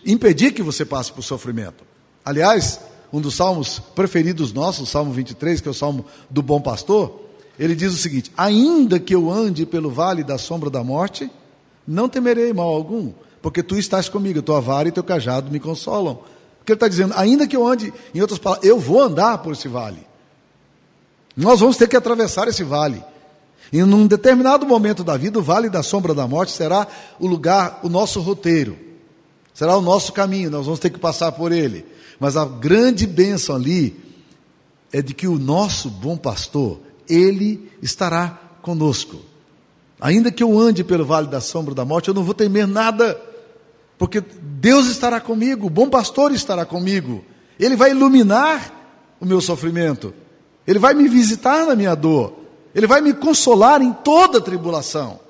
impedir 0.05 0.53
que 0.53 0.63
você 0.63 0.85
passe 0.85 1.11
por 1.11 1.23
sofrimento. 1.23 1.83
Aliás, 2.23 2.79
um 3.11 3.23
dos 3.23 3.37
salmos 3.37 3.79
preferidos 3.79 4.53
nossos, 4.53 4.87
o 4.87 4.93
Salmo 4.93 5.15
23, 5.15 5.63
que 5.63 5.69
é 5.69 5.71
o 5.71 5.75
salmo 5.75 6.05
do 6.29 6.43
bom 6.43 6.61
pastor, 6.61 7.23
ele 7.59 7.75
diz 7.75 7.95
o 7.95 7.97
seguinte: 7.97 8.31
Ainda 8.37 9.01
que 9.01 9.15
eu 9.15 9.31
ande 9.31 9.65
pelo 9.65 9.91
vale 9.91 10.23
da 10.23 10.37
sombra 10.37 10.69
da 10.69 10.85
morte, 10.85 11.31
não 11.89 12.07
temerei 12.07 12.53
mal 12.53 12.69
algum, 12.69 13.15
porque 13.41 13.63
tu 13.63 13.79
estás 13.79 14.11
comigo, 14.11 14.43
tua 14.43 14.61
vara 14.61 14.89
e 14.89 14.93
teu 14.93 15.03
cajado 15.03 15.51
me 15.51 15.59
consolam. 15.59 16.19
Porque 16.59 16.73
ele 16.73 16.77
está 16.77 16.87
dizendo, 16.87 17.15
ainda 17.17 17.47
que 17.47 17.57
eu 17.57 17.67
ande, 17.67 17.95
em 18.15 18.21
outras 18.21 18.39
palavras, 18.39 18.69
eu 18.69 18.79
vou 18.79 19.01
andar 19.01 19.39
por 19.39 19.55
esse 19.55 19.69
vale. 19.69 20.12
Nós 21.37 21.61
vamos 21.61 21.77
ter 21.77 21.89
que 21.89 21.97
atravessar 21.97 22.49
esse 22.49 22.63
vale. 22.63 23.03
E 23.73 23.83
num 23.83 24.07
determinado 24.07 24.67
momento 24.67 25.03
da 25.03 25.17
vida, 25.17 25.39
o 25.39 25.43
vale 25.43 25.71
da 25.71 25.83
sombra 25.83 26.13
da 26.13 26.27
morte 26.27 26.53
será 26.53 26.87
o 27.19 27.27
lugar, 27.27 27.81
o 27.83 27.89
nosso 27.89 28.21
roteiro. 28.21 28.77
Será 29.55 29.77
o 29.77 29.81
nosso 29.81 30.13
caminho, 30.13 30.51
nós 30.51 30.67
vamos 30.67 30.81
ter 30.81 30.91
que 30.91 30.99
passar 30.99 31.33
por 31.33 31.53
ele. 31.53 31.85
Mas 32.21 32.37
a 32.37 32.45
grande 32.45 33.07
bênção 33.07 33.57
ali 33.57 33.99
é 34.93 35.01
de 35.01 35.15
que 35.15 35.27
o 35.27 35.39
nosso 35.39 35.89
bom 35.89 36.17
pastor, 36.17 36.81
ele 37.09 37.71
estará 37.81 38.39
conosco. 38.61 39.21
Ainda 40.01 40.31
que 40.31 40.43
eu 40.43 40.59
ande 40.59 40.85
pelo 40.85 41.05
vale 41.05 41.29
da 41.29 41.41
sombra 41.41 41.75
da 41.75 41.85
morte, 41.85 42.09
eu 42.09 42.15
não 42.15 42.25
vou 42.25 42.35
temer 42.35 42.67
nada, 42.67 43.19
porque 43.97 44.21
Deus 44.21 44.87
estará 44.89 45.21
comigo, 45.21 45.67
o 45.67 45.71
bom 45.71 45.89
pastor 45.89 46.33
estará 46.33 46.67
comigo. 46.67 47.25
Ele 47.59 47.77
vai 47.77 47.93
iluminar 47.93 48.73
o 49.21 49.25
meu 49.25 49.41
sofrimento. 49.41 50.13
Ele 50.67 50.79
vai 50.79 50.95
me 50.95 51.09
visitar 51.09 51.67
na 51.67 51.75
minha 51.75 51.95
dor. 51.95 52.35
Ele 52.75 52.87
vai 52.87 53.01
me 53.01 53.13
consolar 53.13 53.83
em 53.83 53.93
toda 53.93 54.41
tribulação. 54.41 55.21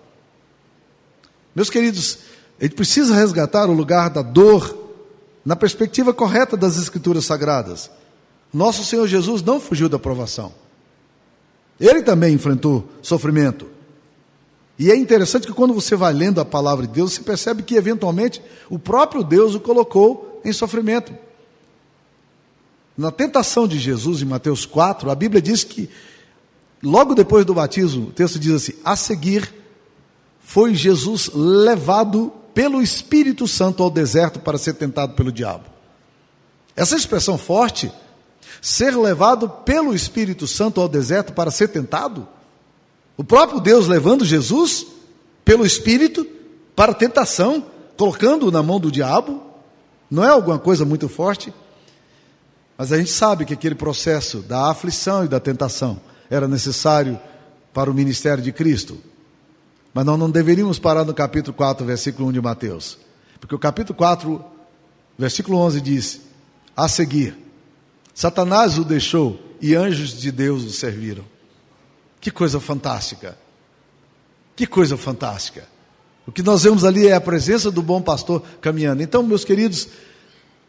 Meus 1.55 1.69
queridos, 1.69 2.19
a 2.61 2.65
gente 2.65 2.75
precisa 2.75 3.15
resgatar 3.15 3.69
o 3.69 3.73
lugar 3.73 4.11
da 4.11 4.23
dor 4.23 4.79
na 5.45 5.57
perspectiva 5.57 6.15
correta 6.15 6.57
das 6.57 6.79
Escrituras 6.79 7.25
Sagradas. 7.25 7.91
Nosso 8.53 8.85
Senhor 8.85 9.07
Jesus 9.09 9.43
não 9.43 9.59
fugiu 9.59 9.89
da 9.89 9.99
provação. 9.99 10.53
Ele 11.81 12.03
também 12.03 12.35
enfrentou 12.35 12.87
sofrimento. 13.01 13.67
E 14.79 14.91
é 14.91 14.97
interessante 14.97 15.47
que 15.47 15.53
quando 15.53 15.75
você 15.75 15.97
vai 15.97 16.13
lendo 16.13 16.41
a 16.41 16.45
palavra 16.45 16.87
de 16.87 16.93
Deus, 16.93 17.13
você 17.13 17.23
percebe 17.23 17.63
que 17.63 17.75
eventualmente 17.75 18.43
o 18.71 18.79
próprio 18.79 19.25
Deus 19.25 19.55
o 19.55 19.61
colocou 19.61 20.41
em 20.45 20.53
sofrimento. 20.53 21.13
Na 22.97 23.11
tentação 23.11 23.67
de 23.67 23.79
Jesus 23.79 24.23
em 24.23 24.27
Mateus 24.27 24.67
4, 24.67 25.11
a 25.11 25.15
Bíblia 25.15 25.41
diz 25.41 25.65
que 25.65 25.89
logo 26.83 27.15
depois 27.15 27.45
do 27.45 27.55
batismo, 27.55 28.09
o 28.09 28.13
texto 28.13 28.39
diz 28.39 28.53
assim: 28.53 28.73
a 28.85 28.97
seguir 28.97 29.53
foi 30.43 30.75
Jesus 30.75 31.31
levado 31.33 32.33
pelo 32.53 32.83
Espírito 32.83 33.49
Santo 33.49 33.83
ao 33.83 33.91
deserto 33.91 34.41
para 34.41 34.59
ser 34.59 34.75
tentado 34.75 35.15
pelo 35.15 35.33
diabo. 35.33 35.65
Essa 36.77 36.97
expressão 36.97 37.39
forte, 37.39 37.91
ser 38.61 38.97
levado 38.97 39.49
pelo 39.49 39.95
Espírito 39.95 40.47
Santo 40.47 40.81
ao 40.81 40.89
deserto 40.89 41.33
para 41.33 41.51
ser 41.51 41.69
tentado, 41.69 42.29
o 43.17 43.25
próprio 43.25 43.61
Deus 43.61 43.87
levando 43.87 44.25
Jesus 44.25 44.87
pelo 45.45 45.65
Espírito 45.65 46.27
para 46.75 46.95
tentação, 46.95 47.67
colocando-o 47.97 48.51
na 48.51 48.63
mão 48.63 48.81
do 48.81 48.91
diabo, 48.91 49.43
não 50.11 50.25
é 50.25 50.29
alguma 50.29 50.59
coisa 50.59 50.85
muito 50.85 51.09
forte? 51.09 51.53
Mas 52.77 52.93
a 52.93 52.99
gente 52.99 53.11
sabe 53.11 53.45
que 53.45 53.55
aquele 53.55 53.75
processo 53.75 54.39
da 54.39 54.71
aflição 54.71 55.25
e 55.25 55.29
da 55.29 55.39
tentação 55.39 56.01
era 56.31 56.49
necessário 56.49 57.19
para 57.73 57.91
o 57.91 57.95
ministério 57.95 58.43
de 58.43 58.53
Cristo. 58.53 58.99
Mas 59.95 60.05
nós 60.05 60.19
não 60.19 60.31
deveríamos 60.31 60.79
parar 60.79 61.05
no 61.05 61.13
capítulo 61.13 61.55
4, 61.55 61.85
versículo 61.85 62.29
1 62.29 62.33
de 62.33 62.41
Mateus. 62.41 62.99
Porque 63.39 63.55
o 63.55 63.59
capítulo 63.59 63.97
4, 63.97 64.43
versículo 65.19 65.59
11 65.59 65.81
diz: 65.81 66.21
A 66.77 66.89
seguir, 66.89 67.37
Satanás 68.15 68.79
o 68.79 68.85
deixou 68.85 69.39
e 69.61 69.75
anjos 69.75 70.19
de 70.19 70.33
Deus 70.33 70.65
o 70.65 70.71
serviram. 70.71 71.25
Que 72.21 72.31
coisa 72.31 72.61
fantástica! 72.61 73.37
Que 74.57 74.67
coisa 74.67 74.97
fantástica! 74.97 75.67
O 76.27 76.33
que 76.33 76.43
nós 76.43 76.63
vemos 76.63 76.85
ali 76.85 77.09
é 77.09 77.15
a 77.15 77.21
presença 77.21 77.71
do 77.71 77.83
bom 77.83 78.01
pastor 78.01 78.43
caminhando. 78.61 79.03
Então, 79.03 79.23
meus 79.23 79.45
queridos, 79.45 79.89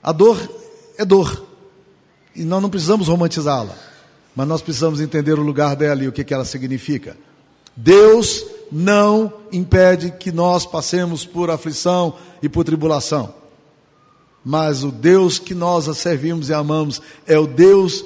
a 0.02 0.12
dor 0.12 0.38
é 0.98 1.06
dor. 1.06 1.46
E 2.36 2.44
nós 2.44 2.62
não 2.62 2.70
precisamos 2.70 3.08
romantizá-la. 3.08 3.76
Mas 4.36 4.48
nós 4.48 4.62
precisamos 4.62 5.00
entender 5.00 5.38
o 5.38 5.44
lugar 5.44 5.76
dela 5.76 6.04
e 6.04 6.08
o 6.08 6.12
que, 6.12 6.24
que 6.24 6.34
ela 6.34 6.46
significa. 6.46 7.16
Deus 7.76 8.46
não 8.72 9.32
impede 9.52 10.12
que 10.12 10.32
nós 10.32 10.66
passemos 10.66 11.26
por 11.26 11.50
aflição 11.50 12.16
e 12.42 12.50
por 12.50 12.64
tribulação. 12.64 13.34
Mas 14.44 14.84
o 14.84 14.92
Deus 14.92 15.40
que 15.40 15.54
nós 15.54 15.86
servimos 15.98 16.50
e 16.50 16.54
amamos 16.54 17.02
é 17.26 17.38
o 17.38 17.48
Deus 17.48 18.04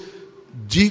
de 0.67 0.89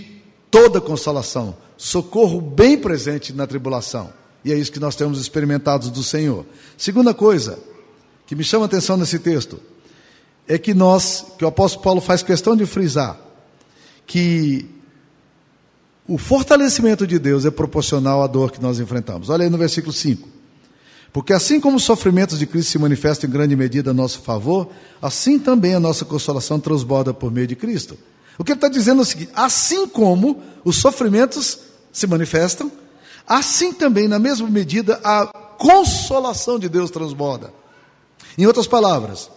toda 0.51 0.81
consolação, 0.81 1.57
socorro 1.77 2.41
bem 2.41 2.79
presente 2.79 3.33
na 3.33 3.47
tribulação. 3.47 4.11
E 4.45 4.53
é 4.53 4.57
isso 4.57 4.73
que 4.73 4.81
nós 4.81 4.97
temos 4.97 5.21
experimentado 5.21 5.91
do 5.91 6.03
Senhor. 6.03 6.47
Segunda 6.77 7.13
coisa 7.13 7.59
que 8.27 8.35
me 8.35 8.43
chama 8.43 8.65
a 8.65 8.67
atenção 8.67 8.97
nesse 8.97 9.19
texto 9.19 9.61
é 10.49 10.57
que 10.57 10.73
nós, 10.73 11.27
que 11.37 11.45
o 11.45 11.49
apóstolo 11.49 11.83
Paulo 11.83 12.01
faz 12.01 12.23
questão 12.23 12.57
de 12.57 12.65
frisar, 12.65 13.19
que 14.07 14.69
o 16.09 16.17
fortalecimento 16.17 17.07
de 17.07 17.19
Deus 17.19 17.45
é 17.45 17.51
proporcional 17.51 18.23
à 18.23 18.27
dor 18.27 18.53
que 18.53 18.63
nós 18.63 18.79
enfrentamos. 18.79 19.29
Olha 19.29 19.45
aí 19.45 19.51
no 19.51 19.59
versículo 19.59 19.93
5. 19.93 20.29
Porque 21.13 21.33
assim 21.33 21.61
como 21.61 21.79
os 21.79 21.83
sofrimentos 21.83 22.39
de 22.39 22.47
Cristo 22.47 22.71
se 22.73 22.79
manifestam 22.79 23.29
em 23.29 23.33
grande 23.33 23.57
medida 23.57 23.91
a 23.91 23.95
nosso 23.95 24.21
favor, 24.21 24.69
assim 25.01 25.39
também 25.39 25.75
a 25.75 25.81
nossa 25.81 26.05
consolação 26.05 26.61
transborda 26.61 27.13
por 27.13 27.33
meio 27.33 27.47
de 27.47 27.57
Cristo. 27.57 27.97
O 28.39 28.45
que 28.45 28.53
ele 28.53 28.59
está 28.59 28.69
dizendo 28.69 29.01
é 29.01 29.03
o 29.03 29.07
seguinte: 29.07 29.31
assim 29.35 29.89
como 29.89 30.43
os 30.65 30.77
sofrimentos 30.77 31.59
se 31.91 32.07
manifestam, 32.07 32.71
assim 33.27 33.73
também, 33.73 34.07
na 34.07 34.19
mesma 34.19 34.49
medida, 34.49 35.01
a 35.03 35.27
consolação 35.27 36.59
de 36.59 36.69
Deus 36.69 36.91
transborda. 36.91 37.53
Em 38.37 38.47
outras 38.47 38.67
palavras, 38.67 39.31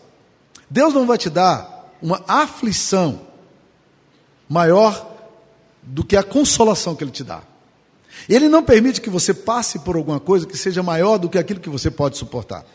Deus 0.69 0.93
não 0.93 1.07
vai 1.07 1.17
te 1.17 1.29
dar 1.29 1.95
uma 2.01 2.21
aflição 2.27 3.21
maior 4.49 5.15
do 5.83 6.03
que 6.03 6.17
a 6.17 6.23
consolação 6.23 6.95
que 6.95 7.03
Ele 7.03 7.11
te 7.11 7.23
dá. 7.23 7.41
Ele 8.27 8.49
não 8.49 8.63
permite 8.63 8.99
que 8.99 9.09
você 9.09 9.33
passe 9.33 9.79
por 9.79 9.95
alguma 9.95 10.19
coisa 10.19 10.45
que 10.45 10.57
seja 10.57 10.83
maior 10.83 11.17
do 11.17 11.29
que 11.29 11.37
aquilo 11.37 11.59
que 11.59 11.69
você 11.69 11.89
pode 11.89 12.17
suportar. 12.17 12.65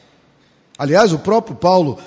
Aliás, 0.78 1.12
o 1.12 1.18
próprio 1.18 1.56
Paulo, 1.56 1.98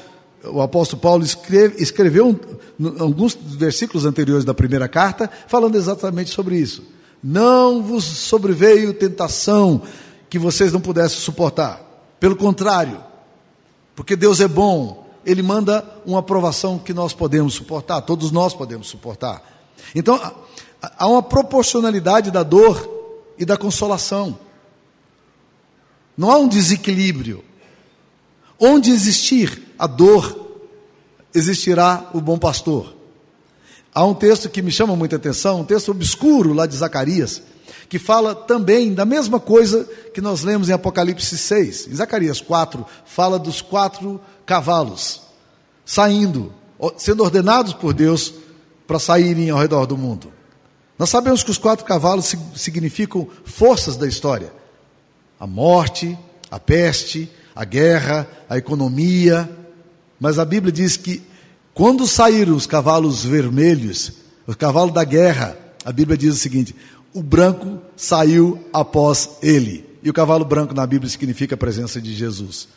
o 0.44 0.62
apóstolo 0.62 1.02
Paulo, 1.02 1.24
escreve, 1.24 1.82
escreveu 1.82 2.30
um, 2.30 3.04
alguns 3.04 3.36
versículos 3.36 4.06
anteriores 4.06 4.46
da 4.46 4.54
primeira 4.54 4.88
carta, 4.88 5.30
falando 5.48 5.76
exatamente 5.76 6.32
sobre 6.32 6.58
isso. 6.58 6.84
Não 7.24 7.82
vos 7.82 8.04
sobreveio 8.04 8.94
tentação 8.94 9.82
que 10.30 10.40
vocês 10.40 10.72
não 10.72 10.80
pudessem 10.80 11.20
suportar. 11.20 11.82
Pelo 12.20 12.36
contrário, 12.36 13.04
porque 13.96 14.16
Deus 14.16 14.40
é 14.40 14.48
bom, 14.48 15.08
Ele 15.26 15.42
manda 15.42 15.84
uma 16.06 16.20
aprovação 16.20 16.78
que 16.78 16.94
nós 16.94 17.14
podemos 17.14 17.54
suportar, 17.54 18.02
todos 18.02 18.32
nós 18.32 18.54
podemos 18.54 18.88
suportar. 18.88 19.57
Então, 19.96 20.20
há 20.82 21.08
uma 21.08 21.24
proporcionalidade 21.24 22.32
da 22.32 22.44
dor 22.44 22.88
e 23.38 23.46
da 23.46 23.58
consolação. 23.58 24.38
Não 26.18 26.32
há 26.32 26.38
um 26.38 26.48
desequilíbrio. 26.48 27.44
Onde 28.60 28.92
existir 28.92 29.74
a 29.78 29.86
dor, 29.86 30.48
existirá 31.34 32.10
o 32.14 32.20
bom 32.20 32.40
pastor. 32.40 32.96
Há 33.94 34.04
um 34.04 34.14
texto 34.14 34.50
que 34.50 34.62
me 34.62 34.72
chama 34.72 34.96
muita 34.96 35.16
atenção, 35.16 35.62
um 35.62 35.66
texto 35.66 35.90
obscuro 35.90 36.54
lá 36.54 36.66
de 36.66 36.76
Zacarias, 36.76 37.42
que 37.90 38.00
fala 38.00 38.36
também 38.36 38.94
da 38.94 39.06
mesma 39.06 39.40
coisa 39.40 39.84
que 40.14 40.22
nós 40.22 40.44
lemos 40.44 40.70
em 40.70 40.74
Apocalipse 40.74 41.38
6. 41.38 41.88
Em 41.88 41.96
Zacarias 41.96 42.42
4, 42.42 42.86
fala 43.06 43.40
dos 43.40 43.62
quatro 43.62 44.20
cavalos 44.46 45.28
saindo, 45.88 46.54
sendo 46.98 47.24
ordenados 47.24 47.74
por 47.74 47.94
Deus 47.94 48.34
para 48.88 48.98
saírem 48.98 49.50
ao 49.50 49.60
redor 49.60 49.86
do 49.86 49.98
mundo. 49.98 50.32
Nós 50.98 51.10
sabemos 51.10 51.44
que 51.44 51.52
os 51.52 51.58
quatro 51.58 51.86
cavalos 51.86 52.34
significam 52.56 53.28
forças 53.46 53.98
da 53.98 54.08
história: 54.08 54.52
a 55.40 55.46
morte, 55.46 56.18
a 56.50 56.60
peste, 56.60 57.30
a 57.56 57.64
guerra, 57.66 58.28
a 58.50 58.58
economia. 58.58 59.50
Mas 60.20 60.40
a 60.40 60.46
Bíblia 60.46 60.72
diz 60.72 60.98
que 60.98 61.22
quando 61.74 62.08
saíram 62.08 62.56
os 62.56 62.66
cavalos 62.66 63.24
vermelhos, 63.24 64.14
o 64.48 64.56
cavalo 64.56 64.90
da 64.90 65.04
guerra, 65.04 65.56
a 65.86 65.92
Bíblia 65.92 66.18
diz 66.18 66.34
o 66.34 66.38
seguinte: 66.38 66.76
o 67.14 67.22
branco 67.22 67.80
saiu 67.96 68.66
após 68.74 69.38
ele. 69.42 69.86
E 70.02 70.10
o 70.10 70.14
cavalo 70.14 70.46
branco 70.46 70.74
na 70.74 70.88
Bíblia 70.88 71.10
significa 71.10 71.56
a 71.56 71.58
presença 71.58 72.02
de 72.02 72.16
Jesus. 72.16 72.68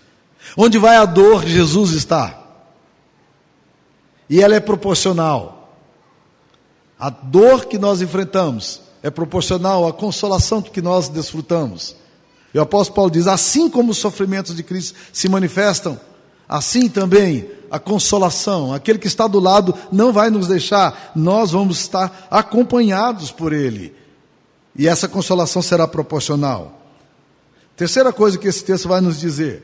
Onde 0.56 0.78
vai 0.78 0.96
a 0.96 1.04
dor, 1.04 1.46
Jesus 1.46 1.92
está. 1.92 2.42
E 4.28 4.42
ela 4.42 4.54
é 4.54 4.60
proporcional. 4.60 5.59
A 7.00 7.08
dor 7.08 7.64
que 7.64 7.78
nós 7.78 8.02
enfrentamos 8.02 8.82
é 9.02 9.08
proporcional 9.08 9.88
à 9.88 9.92
consolação 9.92 10.60
que 10.60 10.82
nós 10.82 11.08
desfrutamos. 11.08 11.96
E 12.52 12.58
o 12.58 12.62
apóstolo 12.62 12.96
Paulo 12.96 13.10
diz: 13.10 13.26
assim 13.26 13.70
como 13.70 13.92
os 13.92 13.98
sofrimentos 13.98 14.54
de 14.54 14.62
Cristo 14.62 14.98
se 15.10 15.26
manifestam, 15.26 15.98
assim 16.46 16.90
também 16.90 17.48
a 17.70 17.78
consolação, 17.78 18.74
aquele 18.74 18.98
que 18.98 19.06
está 19.06 19.26
do 19.26 19.40
lado 19.40 19.74
não 19.90 20.12
vai 20.12 20.28
nos 20.28 20.48
deixar, 20.48 21.12
nós 21.14 21.52
vamos 21.52 21.80
estar 21.80 22.28
acompanhados 22.30 23.30
por 23.30 23.52
ele. 23.52 23.94
E 24.76 24.86
essa 24.86 25.08
consolação 25.08 25.62
será 25.62 25.88
proporcional. 25.88 26.80
Terceira 27.76 28.12
coisa 28.12 28.36
que 28.36 28.48
esse 28.48 28.62
texto 28.62 28.88
vai 28.88 29.00
nos 29.00 29.18
dizer: 29.18 29.62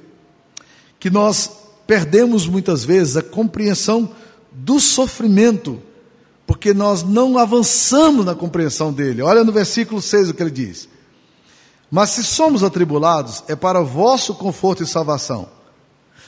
que 0.98 1.10
nós 1.10 1.50
perdemos 1.86 2.46
muitas 2.46 2.82
vezes 2.82 3.16
a 3.16 3.22
compreensão 3.22 4.08
do 4.50 4.80
sofrimento, 4.80 5.82
porque 6.46 6.72
nós 6.72 7.02
não 7.02 7.36
avançamos 7.36 8.24
na 8.24 8.34
compreensão 8.34 8.92
dele. 8.92 9.20
Olha 9.20 9.42
no 9.42 9.52
versículo 9.52 10.00
6 10.00 10.30
o 10.30 10.34
que 10.34 10.42
ele 10.42 10.50
diz: 10.50 10.88
Mas 11.90 12.10
se 12.10 12.22
somos 12.22 12.62
atribulados, 12.62 13.42
é 13.48 13.56
para 13.56 13.82
vosso 13.82 14.34
conforto 14.34 14.82
e 14.82 14.86
salvação. 14.86 15.48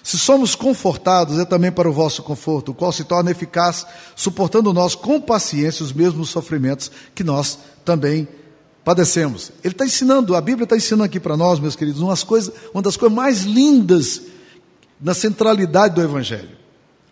Se 0.03 0.19
somos 0.19 0.55
confortados, 0.55 1.39
é 1.39 1.45
também 1.45 1.71
para 1.71 1.89
o 1.89 1.93
vosso 1.93 2.23
conforto, 2.23 2.71
o 2.71 2.75
qual 2.75 2.91
se 2.93 3.05
torna 3.05 3.31
eficaz, 3.31 3.87
suportando 4.17 4.73
nós 4.73 4.95
com 4.95 5.21
paciência 5.21 5.85
os 5.85 5.93
mesmos 5.93 6.31
sofrimentos 6.31 6.91
que 7.15 7.23
nós 7.23 7.59
também 7.85 8.27
padecemos. 8.83 9.53
Ele 9.63 9.75
está 9.75 9.85
ensinando, 9.85 10.35
a 10.35 10.41
Bíblia 10.41 10.65
está 10.65 10.77
ensinando 10.77 11.05
aqui 11.05 11.21
para 11.21 11.37
nós, 11.37 11.61
meus 11.61 11.77
queridos, 11.77 12.01
umas 12.01 12.23
coisas, 12.23 12.55
uma 12.73 12.83
das 12.83 12.97
coisas 12.97 13.15
mais 13.15 13.43
lindas 13.43 14.23
na 14.99 15.13
centralidade 15.13 15.95
do 15.95 16.03
Evangelho. 16.03 16.57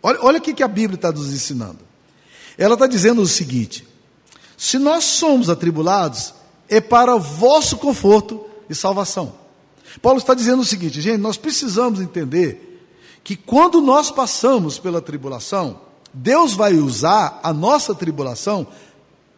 Olha, 0.03 0.19
olha 0.23 0.39
o 0.39 0.41
que 0.41 0.63
a 0.63 0.69
Bíblia 0.69 0.97
está 0.97 1.13
nos 1.13 1.33
ensinando. 1.35 1.86
Ela 2.59 2.75
está 2.75 2.87
dizendo 2.87 3.23
o 3.23 3.27
seguinte: 3.27 3.87
se 4.57 4.79
nós 4.79 5.05
somos 5.05 5.51
atribulados, 5.51 6.35
é 6.69 6.81
para 6.81 7.17
vosso 7.17 7.77
conforto 7.77 8.45
e 8.69 8.75
salvação. 8.75 9.35
Paulo 10.03 10.19
está 10.19 10.35
dizendo 10.35 10.63
o 10.63 10.65
seguinte, 10.65 11.01
gente, 11.01 11.19
nós 11.19 11.37
precisamos 11.37 12.01
entender 12.01 12.85
que 13.25 13.37
quando 13.37 13.81
nós 13.81 14.11
passamos 14.11 14.79
pela 14.79 15.01
tribulação, 15.01 15.81
Deus 16.13 16.55
vai 16.55 16.75
usar 16.75 17.41
a 17.43 17.53
nossa 17.53 17.95
tribulação 17.95 18.67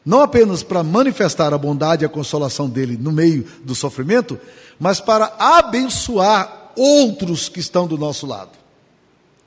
não 0.04 0.22
apenas 0.22 0.62
para 0.62 0.82
manifestar 0.82 1.52
a 1.52 1.58
bondade 1.58 2.02
e 2.02 2.06
a 2.06 2.08
consolação 2.08 2.68
dele 2.68 2.96
no 2.96 3.12
meio 3.12 3.46
do 3.62 3.74
sofrimento, 3.74 4.38
mas 4.80 5.00
para 5.00 5.34
abençoar 5.38 6.72
outros 6.76 7.48
que 7.48 7.60
estão 7.60 7.86
do 7.86 7.98
nosso 7.98 8.26
lado. 8.26 8.52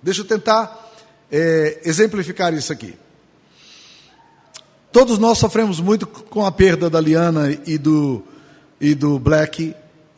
Deixa 0.04 0.22
eu 0.22 0.26
tentar 0.26 0.92
é, 1.32 1.82
exemplificar 1.84 2.54
isso 2.54 2.72
aqui. 2.72 2.96
Todos 4.92 5.18
nós 5.18 5.38
sofremos 5.38 5.80
muito 5.80 6.06
com 6.06 6.46
a 6.46 6.52
perda 6.52 6.90
da 6.90 7.00
Liana 7.00 7.58
e 7.66 7.78
do, 7.78 8.24
e 8.80 8.94
do 8.94 9.18
Black 9.18 9.74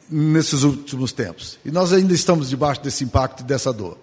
nesses 0.09 0.63
últimos 0.63 1.11
tempos. 1.11 1.59
E 1.63 1.71
nós 1.71 1.93
ainda 1.93 2.13
estamos 2.13 2.49
debaixo 2.49 2.81
desse 2.81 3.03
impacto 3.03 3.41
e 3.41 3.43
dessa 3.43 3.71
dor. 3.71 3.97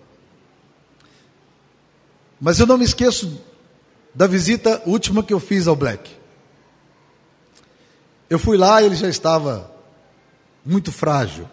Mas 2.40 2.60
eu 2.60 2.66
não 2.66 2.78
me 2.78 2.84
esqueço 2.84 3.40
da 4.14 4.26
visita 4.26 4.80
última 4.86 5.22
que 5.22 5.34
eu 5.34 5.40
fiz 5.40 5.66
ao 5.66 5.74
Black. 5.74 6.10
Eu 8.28 8.38
fui 8.38 8.56
lá 8.56 8.80
e 8.80 8.86
ele 8.86 8.96
já 8.96 9.08
estava 9.08 9.70
muito 10.64 10.92
frágil. 10.92 11.48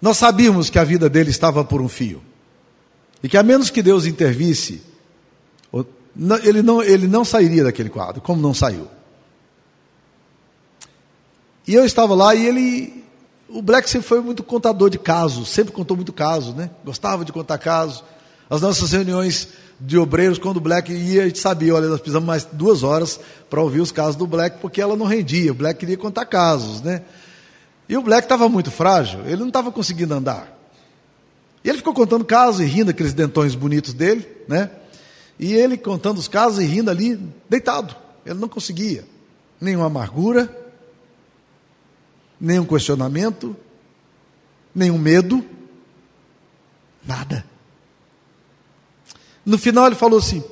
Nós 0.00 0.18
sabíamos 0.18 0.68
que 0.68 0.78
a 0.78 0.84
vida 0.84 1.08
dele 1.08 1.30
estava 1.30 1.64
por 1.64 1.80
um 1.80 1.88
fio. 1.88 2.22
E 3.22 3.28
que 3.28 3.36
a 3.36 3.42
menos 3.42 3.70
que 3.70 3.82
Deus 3.82 4.06
intervisse, 4.06 4.82
ele 6.42 6.62
não, 6.62 6.82
ele 6.82 7.06
não 7.06 7.24
sairia 7.24 7.64
daquele 7.64 7.88
quadro, 7.88 8.20
como 8.20 8.40
não 8.40 8.52
saiu. 8.52 8.88
E 11.66 11.74
eu 11.74 11.84
estava 11.84 12.14
lá 12.14 12.34
e 12.34 12.46
ele. 12.46 13.04
O 13.48 13.62
Black 13.62 13.88
sempre 13.88 14.06
foi 14.06 14.20
muito 14.20 14.42
contador 14.42 14.90
de 14.90 14.98
casos, 14.98 15.48
sempre 15.48 15.72
contou 15.72 15.96
muito 15.96 16.12
casos, 16.12 16.54
né? 16.54 16.70
Gostava 16.84 17.24
de 17.24 17.32
contar 17.32 17.58
casos. 17.58 18.04
As 18.48 18.60
nossas 18.60 18.90
reuniões 18.92 19.48
de 19.78 19.96
obreiros, 19.98 20.38
quando 20.38 20.58
o 20.58 20.60
Black 20.60 20.92
ia, 20.92 21.22
a 21.22 21.26
gente 21.26 21.38
sabia, 21.38 21.74
olha, 21.74 21.88
nós 21.88 22.00
precisamos 22.00 22.26
mais 22.26 22.44
duas 22.44 22.82
horas 22.82 23.18
para 23.48 23.60
ouvir 23.60 23.80
os 23.80 23.90
casos 23.90 24.16
do 24.16 24.26
Black, 24.26 24.58
porque 24.60 24.80
ela 24.80 24.96
não 24.96 25.06
rendia. 25.06 25.52
O 25.52 25.54
Black 25.54 25.80
queria 25.80 25.96
contar 25.96 26.26
casos, 26.26 26.82
né? 26.82 27.02
E 27.88 27.96
o 27.96 28.02
Black 28.02 28.24
estava 28.24 28.48
muito 28.48 28.70
frágil, 28.70 29.20
ele 29.26 29.38
não 29.38 29.48
estava 29.48 29.72
conseguindo 29.72 30.14
andar. 30.14 30.56
E 31.64 31.68
ele 31.68 31.78
ficou 31.78 31.94
contando 31.94 32.24
casos 32.24 32.60
e 32.60 32.64
rindo, 32.64 32.90
aqueles 32.90 33.12
dentões 33.12 33.54
bonitos 33.54 33.92
dele, 33.92 34.26
né? 34.48 34.70
E 35.40 35.54
ele 35.54 35.78
contando 35.78 36.18
os 36.18 36.28
casos 36.28 36.58
e 36.62 36.66
rindo 36.66 36.90
ali, 36.90 37.16
deitado. 37.48 37.96
Ele 38.26 38.38
não 38.38 38.46
conseguia. 38.46 39.06
Nenhuma 39.58 39.86
amargura, 39.86 40.54
nenhum 42.38 42.66
questionamento, 42.66 43.56
nenhum 44.74 44.98
medo, 44.98 45.42
nada. 47.02 47.42
No 49.44 49.56
final 49.56 49.86
ele 49.86 49.94
falou 49.94 50.18
assim: 50.18 50.44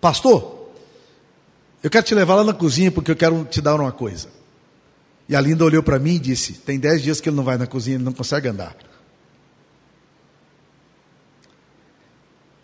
Pastor, 0.00 0.72
eu 1.80 1.88
quero 1.88 2.04
te 2.04 2.12
levar 2.12 2.34
lá 2.34 2.42
na 2.42 2.52
cozinha 2.52 2.90
porque 2.90 3.12
eu 3.12 3.16
quero 3.16 3.44
te 3.44 3.60
dar 3.60 3.76
uma 3.76 3.92
coisa. 3.92 4.28
E 5.28 5.36
a 5.36 5.40
Linda 5.40 5.64
olhou 5.64 5.84
para 5.84 6.00
mim 6.00 6.16
e 6.16 6.18
disse: 6.18 6.54
Tem 6.54 6.80
dez 6.80 7.00
dias 7.00 7.20
que 7.20 7.28
ele 7.28 7.36
não 7.36 7.44
vai 7.44 7.56
na 7.56 7.68
cozinha, 7.68 7.94
ele 7.94 8.04
não 8.04 8.12
consegue 8.12 8.48
andar. 8.48 8.76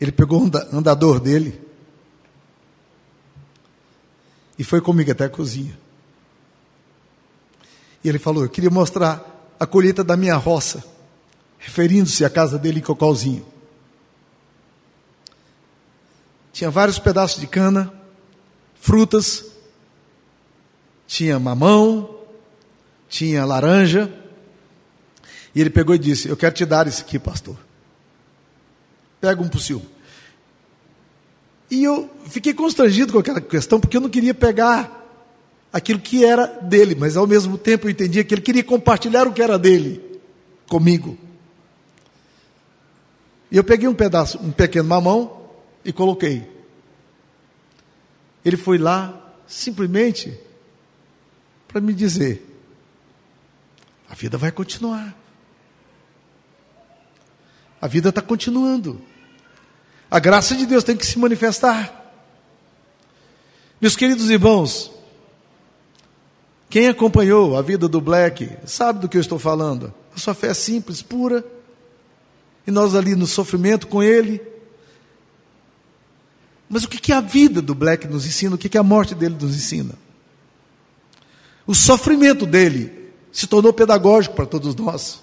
Ele 0.01 0.11
pegou 0.11 0.43
o 0.43 0.77
andador 0.77 1.21
dele 1.21 1.68
e 4.59 4.65
foi 4.65 4.81
comigo 4.81 5.11
até 5.11 5.25
a 5.25 5.29
cozinha. 5.29 5.79
E 8.03 8.09
ele 8.09 8.19
falou: 8.19 8.43
Eu 8.43 8.49
queria 8.49 8.71
mostrar 8.71 9.55
a 9.59 9.67
colheita 9.67 10.03
da 10.03 10.17
minha 10.17 10.37
roça, 10.37 10.85
referindo-se 11.59 12.25
à 12.25 12.31
casa 12.31 12.59
dele 12.59 12.81
em 12.81 12.83
Cocalzinho. 12.83 13.47
Tinha 16.53 16.71
vários 16.71 16.99
pedaços 16.99 17.41
de 17.41 17.47
cana, 17.47 17.93
frutas, 18.75 19.45
tinha 21.07 21.39
mamão, 21.39 22.19
tinha 23.09 23.45
laranja. 23.45 24.13
E 25.55 25.61
ele 25.61 25.71
pegou 25.71 25.95
e 25.95 25.99
disse: 25.99 26.29
Eu 26.29 26.37
quero 26.37 26.55
te 26.55 26.67
dar 26.67 26.87
isso 26.89 27.03
aqui, 27.03 27.19
pastor. 27.19 27.57
Pega 29.21 29.41
um 29.41 29.49
por 29.49 29.61
E 31.71 31.85
eu 31.85 32.11
fiquei 32.27 32.55
constrangido 32.55 33.13
com 33.13 33.19
aquela 33.19 33.41
questão, 33.41 33.79
porque 33.79 33.97
eu 33.97 34.01
não 34.01 34.09
queria 34.09 34.35
pegar 34.35 34.99
aquilo 35.73 36.01
que 36.01 36.25
era 36.25 36.47
dele, 36.47 36.95
mas 36.95 37.17
ao 37.17 37.27
mesmo 37.27 37.59
tempo 37.59 37.87
eu 37.87 37.91
entendia 37.91 38.25
que 38.25 38.35
ele 38.35 38.41
queria 38.41 38.65
compartilhar 38.65 39.27
o 39.27 39.33
que 39.33 39.43
era 39.43 39.59
dele 39.59 40.21
comigo. 40.67 41.19
E 43.51 43.57
eu 43.57 43.65
peguei 43.65 43.89
um 43.89 43.95
pedaço, 43.95 44.39
um 44.39 44.51
pequeno 44.51 44.89
mamão, 44.89 45.39
e 45.85 45.93
coloquei. 45.93 46.47
Ele 48.45 48.57
foi 48.57 48.79
lá 48.79 49.33
simplesmente 49.47 50.39
para 51.67 51.81
me 51.81 51.95
dizer: 51.95 52.45
a 54.09 54.15
vida 54.15 54.37
vai 54.37 54.53
continuar. 54.53 55.17
A 57.81 57.87
vida 57.87 58.09
está 58.09 58.21
continuando. 58.21 59.01
A 60.11 60.19
graça 60.19 60.57
de 60.57 60.67
Deus 60.67 60.85
tem 60.85 60.97
que 60.97 61.07
se 61.07 61.19
manifestar. 61.19 61.95
Meus 63.81 63.95
queridos 63.95 64.31
irmãos, 64.31 64.91
quem 66.71 66.89
acompanhou 66.89 67.57
a 67.57 67.63
vida 67.63 67.89
do 67.89 68.01
Black 68.01 68.51
sabe 68.67 69.01
do 69.01 69.09
que 69.09 69.17
eu 69.17 69.21
estou 69.21 69.39
falando. 69.39 69.93
A 70.15 70.19
sua 70.19 70.35
fé 70.35 70.49
é 70.49 70.55
simples, 70.55 71.03
pura. 71.03 71.45
E 72.67 72.71
nós 72.71 72.95
ali 72.95 73.15
no 73.15 73.27
sofrimento 73.27 73.87
com 73.87 74.03
ele, 74.03 74.43
Mas 76.69 76.85
o 76.85 76.89
que, 76.89 76.99
que 76.99 77.13
a 77.13 77.21
vida 77.21 77.63
do 77.63 77.75
Black 77.75 78.07
nos 78.07 78.27
ensina? 78.27 78.55
O 78.55 78.59
que, 78.59 78.69
que 78.69 78.77
a 78.77 78.83
morte 78.83 79.15
dele 79.15 79.37
nos 79.41 79.57
ensina? 79.57 79.95
O 81.67 81.75
sofrimento 81.75 82.45
dele 82.45 83.11
se 83.33 83.47
tornou 83.47 83.73
pedagógico 83.73 84.35
para 84.35 84.47
todos 84.47 84.75
nós. 84.75 85.23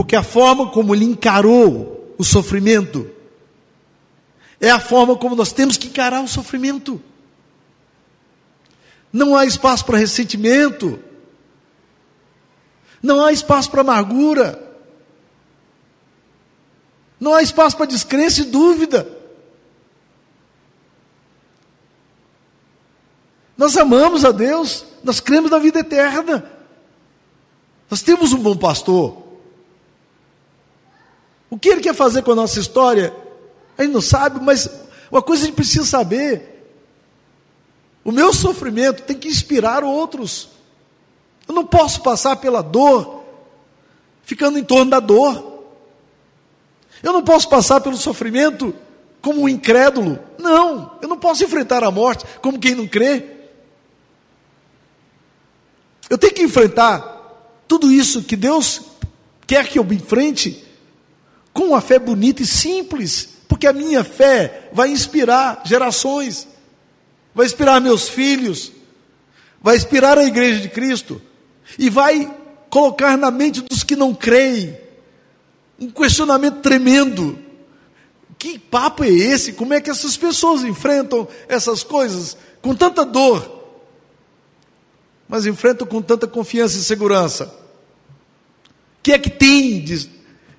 Porque 0.00 0.16
a 0.16 0.22
forma 0.22 0.70
como 0.70 0.94
ele 0.94 1.04
encarou 1.04 2.14
o 2.16 2.24
sofrimento 2.24 3.10
é 4.58 4.70
a 4.70 4.80
forma 4.80 5.14
como 5.14 5.36
nós 5.36 5.52
temos 5.52 5.76
que 5.76 5.88
encarar 5.88 6.24
o 6.24 6.26
sofrimento. 6.26 6.98
Não 9.12 9.36
há 9.36 9.44
espaço 9.44 9.84
para 9.84 9.98
ressentimento. 9.98 10.98
Não 13.02 13.22
há 13.22 13.30
espaço 13.30 13.70
para 13.70 13.82
amargura. 13.82 14.74
Não 17.20 17.34
há 17.34 17.42
espaço 17.42 17.76
para 17.76 17.84
descrença 17.84 18.40
e 18.40 18.44
dúvida. 18.44 19.06
Nós 23.54 23.76
amamos 23.76 24.24
a 24.24 24.32
Deus, 24.32 24.86
nós 25.04 25.20
cremos 25.20 25.50
na 25.50 25.58
vida 25.58 25.80
eterna. 25.80 26.50
Nós 27.90 28.00
temos 28.00 28.32
um 28.32 28.38
bom 28.38 28.56
pastor. 28.56 29.28
O 31.50 31.58
que 31.58 31.68
ele 31.68 31.80
quer 31.80 31.94
fazer 31.94 32.22
com 32.22 32.30
a 32.30 32.36
nossa 32.36 32.60
história? 32.60 33.14
A 33.76 33.82
gente 33.82 33.92
não 33.92 34.00
sabe, 34.00 34.40
mas 34.40 34.70
uma 35.10 35.20
coisa 35.20 35.42
a 35.42 35.46
gente 35.46 35.56
precisa 35.56 35.84
saber: 35.84 36.72
o 38.04 38.12
meu 38.12 38.32
sofrimento 38.32 39.02
tem 39.02 39.18
que 39.18 39.28
inspirar 39.28 39.82
outros. 39.82 40.48
Eu 41.48 41.54
não 41.54 41.66
posso 41.66 42.02
passar 42.02 42.36
pela 42.36 42.62
dor 42.62 43.24
ficando 44.22 44.58
em 44.58 44.64
torno 44.64 44.92
da 44.92 45.00
dor. 45.00 45.64
Eu 47.02 47.12
não 47.12 47.24
posso 47.24 47.48
passar 47.48 47.80
pelo 47.80 47.96
sofrimento 47.96 48.72
como 49.20 49.42
um 49.42 49.48
incrédulo. 49.48 50.20
Não, 50.38 50.96
eu 51.02 51.08
não 51.08 51.18
posso 51.18 51.42
enfrentar 51.42 51.82
a 51.82 51.90
morte 51.90 52.24
como 52.40 52.58
quem 52.58 52.76
não 52.76 52.86
crê. 52.86 53.24
Eu 56.08 56.16
tenho 56.16 56.32
que 56.32 56.42
enfrentar 56.42 57.02
tudo 57.66 57.90
isso 57.90 58.22
que 58.22 58.36
Deus 58.36 58.82
quer 59.46 59.68
que 59.68 59.80
eu 59.80 59.84
me 59.84 59.96
enfrente 59.96 60.64
com 61.52 61.68
uma 61.68 61.80
fé 61.80 61.98
bonita 61.98 62.42
e 62.42 62.46
simples, 62.46 63.28
porque 63.48 63.66
a 63.66 63.72
minha 63.72 64.04
fé 64.04 64.68
vai 64.72 64.90
inspirar 64.90 65.62
gerações, 65.64 66.46
vai 67.34 67.46
inspirar 67.46 67.80
meus 67.80 68.08
filhos, 68.08 68.72
vai 69.60 69.76
inspirar 69.76 70.18
a 70.18 70.24
igreja 70.24 70.60
de 70.60 70.68
Cristo 70.68 71.20
e 71.78 71.90
vai 71.90 72.32
colocar 72.68 73.16
na 73.16 73.30
mente 73.30 73.60
dos 73.62 73.82
que 73.82 73.96
não 73.96 74.14
creem 74.14 74.78
um 75.78 75.90
questionamento 75.90 76.60
tremendo. 76.60 77.38
Que 78.38 78.58
papo 78.58 79.04
é 79.04 79.08
esse? 79.08 79.52
Como 79.52 79.74
é 79.74 79.80
que 79.80 79.90
essas 79.90 80.16
pessoas 80.16 80.62
enfrentam 80.62 81.28
essas 81.48 81.82
coisas 81.82 82.36
com 82.62 82.74
tanta 82.74 83.04
dor? 83.04 83.60
mas 85.30 85.46
enfrentam 85.46 85.86
com 85.86 86.02
tanta 86.02 86.26
confiança 86.26 86.76
e 86.76 86.82
segurança. 86.82 87.44
O 87.44 89.02
que 89.04 89.12
é 89.12 89.18
que 89.18 89.30
tem 89.30 89.80
de, 89.80 90.10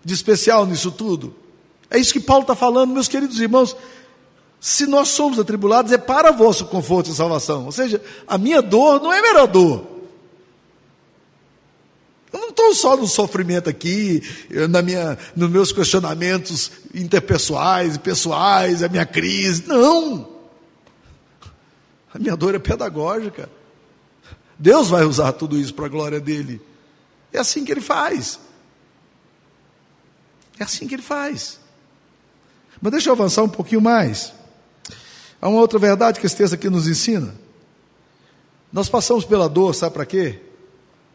de 0.04 0.14
especial 0.14 0.66
nisso 0.66 0.92
tudo? 0.92 1.36
É 1.90 1.98
isso 1.98 2.14
que 2.14 2.20
Paulo 2.20 2.44
está 2.44 2.56
falando, 2.56 2.94
meus 2.94 3.08
queridos 3.08 3.40
irmãos. 3.40 3.76
Se 4.60 4.86
nós 4.86 5.10
somos 5.10 5.40
atribulados, 5.40 5.92
é 5.92 5.98
para 5.98 6.32
vosso 6.32 6.66
conforto 6.66 7.10
e 7.10 7.14
salvação. 7.14 7.66
Ou 7.66 7.72
seja, 7.72 8.02
a 8.28 8.38
minha 8.38 8.62
dor 8.62 9.02
não 9.02 9.12
é 9.12 9.22
mera 9.22 9.46
dor. 9.46 9.88
Eu 12.32 12.40
não 12.40 12.50
estou 12.50 12.74
só 12.74 12.96
no 12.96 13.08
sofrimento 13.08 13.70
aqui, 13.70 14.24
na 14.70 14.82
minha, 14.82 15.18
nos 15.36 15.50
meus 15.50 15.72
questionamentos 15.74 16.72
interpessoais 16.94 17.96
e 17.96 18.00
pessoais, 18.00 18.82
a 18.82 18.88
minha 18.88 19.06
crise. 19.06 19.64
Não! 19.68 20.30
A 22.14 22.20
minha 22.20 22.36
dor 22.38 22.56
é 22.56 22.60
pedagógica. 22.60 23.50
Deus 24.58 24.90
vai 24.90 25.04
usar 25.04 25.34
tudo 25.34 25.58
isso 25.58 25.74
para 25.74 25.88
a 25.88 25.90
glória 25.90 26.20
dele. 26.20 26.62
É 27.34 27.40
assim 27.40 27.66
que 27.66 27.72
ele 27.72 27.82
faz. 27.82 28.40
É 30.62 30.64
assim 30.64 30.88
que 30.88 30.94
ele 30.94 31.02
faz. 31.02 31.60
Mas 32.80 32.92
deixa 32.92 33.10
eu 33.10 33.14
avançar 33.14 33.42
um 33.42 33.50
pouquinho 33.50 33.82
mais. 33.82 34.32
Há 35.42 35.50
uma 35.50 35.60
outra 35.60 35.80
verdade 35.80 36.20
que 36.20 36.26
esse 36.28 36.36
texto 36.36 36.54
aqui 36.54 36.70
nos 36.70 36.88
ensina. 36.88 37.34
Nós 38.72 38.88
passamos 38.88 39.26
pela 39.26 39.50
dor, 39.50 39.74
sabe 39.74 39.96
para 39.96 40.06
quê? 40.06 40.40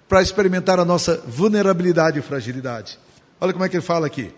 Para 0.08 0.20
experimentar 0.20 0.80
a 0.80 0.84
nossa 0.84 1.22
vulnerabilidade 1.28 2.18
e 2.18 2.22
fragilidade. 2.22 2.98
Olha 3.40 3.52
como 3.52 3.64
é 3.64 3.68
que 3.68 3.76
ele 3.76 3.84
fala 3.84 4.04
aqui. 4.04 4.34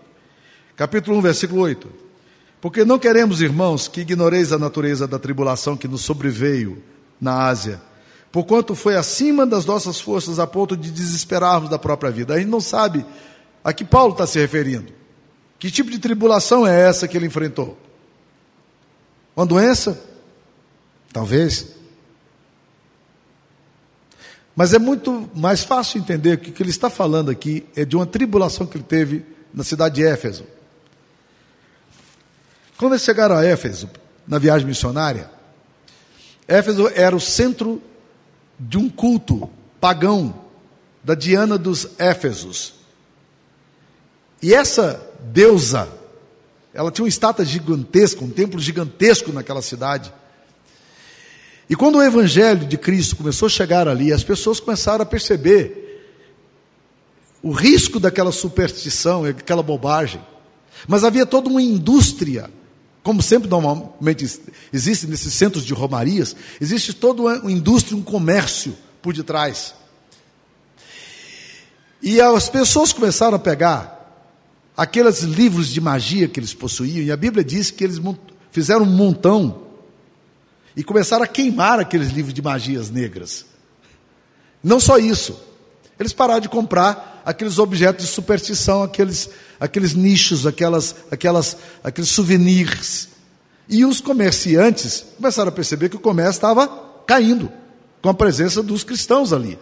Capítulo 0.75 1.17
1, 1.17 1.21
versículo 1.21 1.61
8. 1.61 1.91
Porque 2.61 2.85
não 2.85 2.99
queremos, 2.99 3.41
irmãos, 3.41 3.87
que 3.87 4.01
ignoreis 4.01 4.51
a 4.51 4.59
natureza 4.59 5.07
da 5.07 5.17
tribulação 5.17 5.75
que 5.75 5.87
nos 5.87 6.01
sobreveio 6.01 6.83
na 7.19 7.47
Ásia 7.47 7.81
porquanto 8.31 8.75
foi 8.75 8.95
acima 8.95 9.43
das 9.43 9.65
nossas 9.65 9.99
forças 9.99 10.37
a 10.37 10.45
ponto 10.45 10.77
de 10.77 10.91
desesperarmos 10.91 11.67
da 11.67 11.79
própria 11.79 12.11
vida. 12.11 12.35
A 12.35 12.37
gente 12.37 12.49
não 12.49 12.61
sabe 12.61 13.03
a 13.63 13.73
que 13.73 13.83
Paulo 13.83 14.11
está 14.11 14.27
se 14.27 14.37
referindo. 14.39 14.98
Que 15.59 15.69
tipo 15.69 15.91
de 15.91 15.99
tribulação 15.99 16.65
é 16.65 16.79
essa 16.87 17.07
que 17.07 17.17
ele 17.17 17.27
enfrentou? 17.27 17.77
Uma 19.35 19.45
doença? 19.45 20.01
Talvez. 21.11 21.75
Mas 24.55 24.73
é 24.73 24.79
muito 24.79 25.29
mais 25.35 25.63
fácil 25.63 25.99
entender 25.99 26.37
que 26.37 26.49
o 26.49 26.53
que 26.53 26.63
ele 26.63 26.69
está 26.69 26.89
falando 26.89 27.29
aqui 27.29 27.65
é 27.75 27.83
de 27.83 27.95
uma 27.95 28.05
tribulação 28.05 28.65
que 28.65 28.77
ele 28.77 28.85
teve 28.85 29.25
na 29.53 29.63
cidade 29.63 29.95
de 29.95 30.05
Éfeso. 30.05 30.45
Quando 32.77 32.93
eles 32.93 33.03
chegaram 33.03 33.35
a 33.35 33.43
Éfeso, 33.43 33.89
na 34.25 34.37
viagem 34.37 34.65
missionária, 34.65 35.29
Éfeso 36.47 36.89
era 36.95 37.15
o 37.15 37.19
centro 37.19 37.81
de 38.57 38.77
um 38.77 38.89
culto 38.89 39.49
pagão 39.79 40.33
da 41.03 41.15
Diana 41.15 41.57
dos 41.57 41.89
Éfesos. 41.97 42.75
E 44.41 44.53
essa 44.53 45.08
deusa, 45.23 45.89
ela 46.73 46.91
tinha 46.91 47.03
uma 47.03 47.09
estátua 47.09 47.45
gigantesca, 47.45 48.23
um 48.23 48.29
templo 48.29 48.59
gigantesco 48.59 49.31
naquela 49.31 49.61
cidade. 49.61 50.13
E 51.69 51.75
quando 51.75 51.97
o 51.97 52.03
evangelho 52.03 52.65
de 52.65 52.77
Cristo 52.77 53.15
começou 53.15 53.45
a 53.45 53.49
chegar 53.49 53.87
ali, 53.87 54.11
as 54.11 54.23
pessoas 54.23 54.59
começaram 54.59 55.03
a 55.03 55.05
perceber 55.05 55.85
o 57.41 57.51
risco 57.51 57.99
daquela 57.99 58.31
superstição, 58.31 59.25
aquela 59.25 59.63
bobagem. 59.63 60.21
Mas 60.87 61.03
havia 61.03 61.25
toda 61.25 61.49
uma 61.49 61.61
indústria 61.61 62.49
como 63.09 63.21
sempre 63.21 63.49
normalmente 63.49 64.41
existe 64.71 65.07
nesses 65.07 65.33
centros 65.33 65.65
de 65.65 65.73
romarias, 65.73 66.35
existe 66.59 66.93
toda 66.93 67.21
uma 67.21 67.51
indústria, 67.51 67.97
um 67.97 68.03
comércio 68.03 68.75
por 69.01 69.13
detrás. 69.13 69.73
E 72.01 72.21
as 72.21 72.49
pessoas 72.49 72.93
começaram 72.93 73.35
a 73.35 73.39
pegar 73.39 73.98
aqueles 74.79 75.23
livros 75.23 75.67
de 75.67 75.81
magia 75.81 76.25
que 76.25 76.39
eles 76.39 76.53
possuíam, 76.53 77.03
e 77.03 77.11
a 77.11 77.17
Bíblia 77.17 77.43
diz 77.43 77.69
que 77.69 77.83
eles 77.83 77.99
fizeram 78.49 78.83
um 78.83 78.89
montão 78.89 79.63
e 80.73 80.85
começaram 80.85 81.21
a 81.21 81.27
queimar 81.27 81.81
aqueles 81.81 82.11
livros 82.11 82.33
de 82.33 82.41
magias 82.41 82.89
negras. 82.89 83.45
Não 84.63 84.79
só 84.79 84.97
isso, 84.97 85.37
eles 85.99 86.13
pararam 86.13 86.39
de 86.39 86.47
comprar 86.47 87.21
aqueles 87.25 87.59
objetos 87.59 88.05
de 88.05 88.11
superstição, 88.11 88.81
aqueles 88.81 89.29
aqueles 89.59 89.93
nichos, 89.93 90.47
aquelas, 90.47 90.95
aquelas, 91.11 91.57
aqueles 91.83 92.09
souvenirs. 92.09 93.09
E 93.67 93.83
os 93.83 93.99
comerciantes 93.99 95.03
começaram 95.17 95.49
a 95.49 95.51
perceber 95.51 95.89
que 95.89 95.97
o 95.97 95.99
comércio 95.99 96.37
estava 96.37 96.69
caindo 97.05 97.51
com 98.01 98.07
a 98.07 98.13
presença 98.13 98.63
dos 98.63 98.85
cristãos 98.85 99.33
ali. 99.33 99.59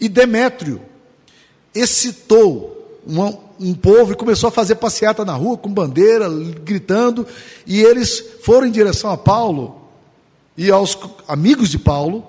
E 0.00 0.08
Demétrio 0.08 0.80
excitou 1.74 2.79
um, 3.06 3.74
povo 3.74 4.12
e 4.12 4.16
começou 4.16 4.48
a 4.48 4.52
fazer 4.52 4.76
passeata 4.76 5.24
na 5.24 5.34
rua 5.34 5.56
com 5.56 5.72
bandeira, 5.72 6.28
gritando, 6.64 7.26
e 7.66 7.80
eles 7.80 8.22
foram 8.42 8.66
em 8.66 8.70
direção 8.70 9.10
a 9.10 9.16
Paulo 9.16 9.80
e 10.56 10.70
aos 10.70 10.98
amigos 11.26 11.70
de 11.70 11.78
Paulo 11.78 12.24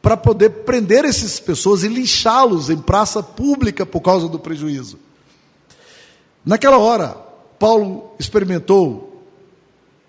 para 0.00 0.16
poder 0.16 0.50
prender 0.50 1.04
essas 1.04 1.40
pessoas 1.40 1.82
e 1.82 1.88
linchá-los 1.88 2.70
em 2.70 2.76
praça 2.76 3.22
pública 3.22 3.86
por 3.86 4.00
causa 4.00 4.28
do 4.28 4.38
prejuízo. 4.38 4.98
Naquela 6.44 6.78
hora, 6.78 7.16
Paulo 7.58 8.12
experimentou 8.18 9.22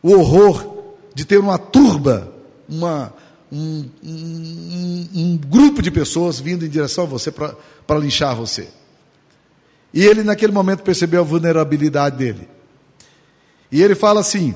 o 0.04 0.12
horror 0.12 0.76
de 1.14 1.24
ter 1.24 1.38
uma 1.38 1.58
turba, 1.58 2.32
uma, 2.68 3.14
um, 3.52 3.86
um, 4.04 5.08
um 5.16 5.38
grupo 5.38 5.82
de 5.82 5.90
pessoas 5.90 6.40
vindo 6.40 6.66
em 6.66 6.70
direção 6.70 7.06
a 7.06 7.08
você 7.08 7.32
para 7.32 7.98
linchar 7.98 8.36
você. 8.36 8.68
E 9.96 10.04
ele, 10.04 10.24
naquele 10.24 10.52
momento, 10.52 10.84
percebeu 10.84 11.22
a 11.22 11.24
vulnerabilidade 11.24 12.18
dele. 12.18 12.50
E 13.72 13.82
ele 13.82 13.96
fala 13.96 14.20
assim: 14.20 14.54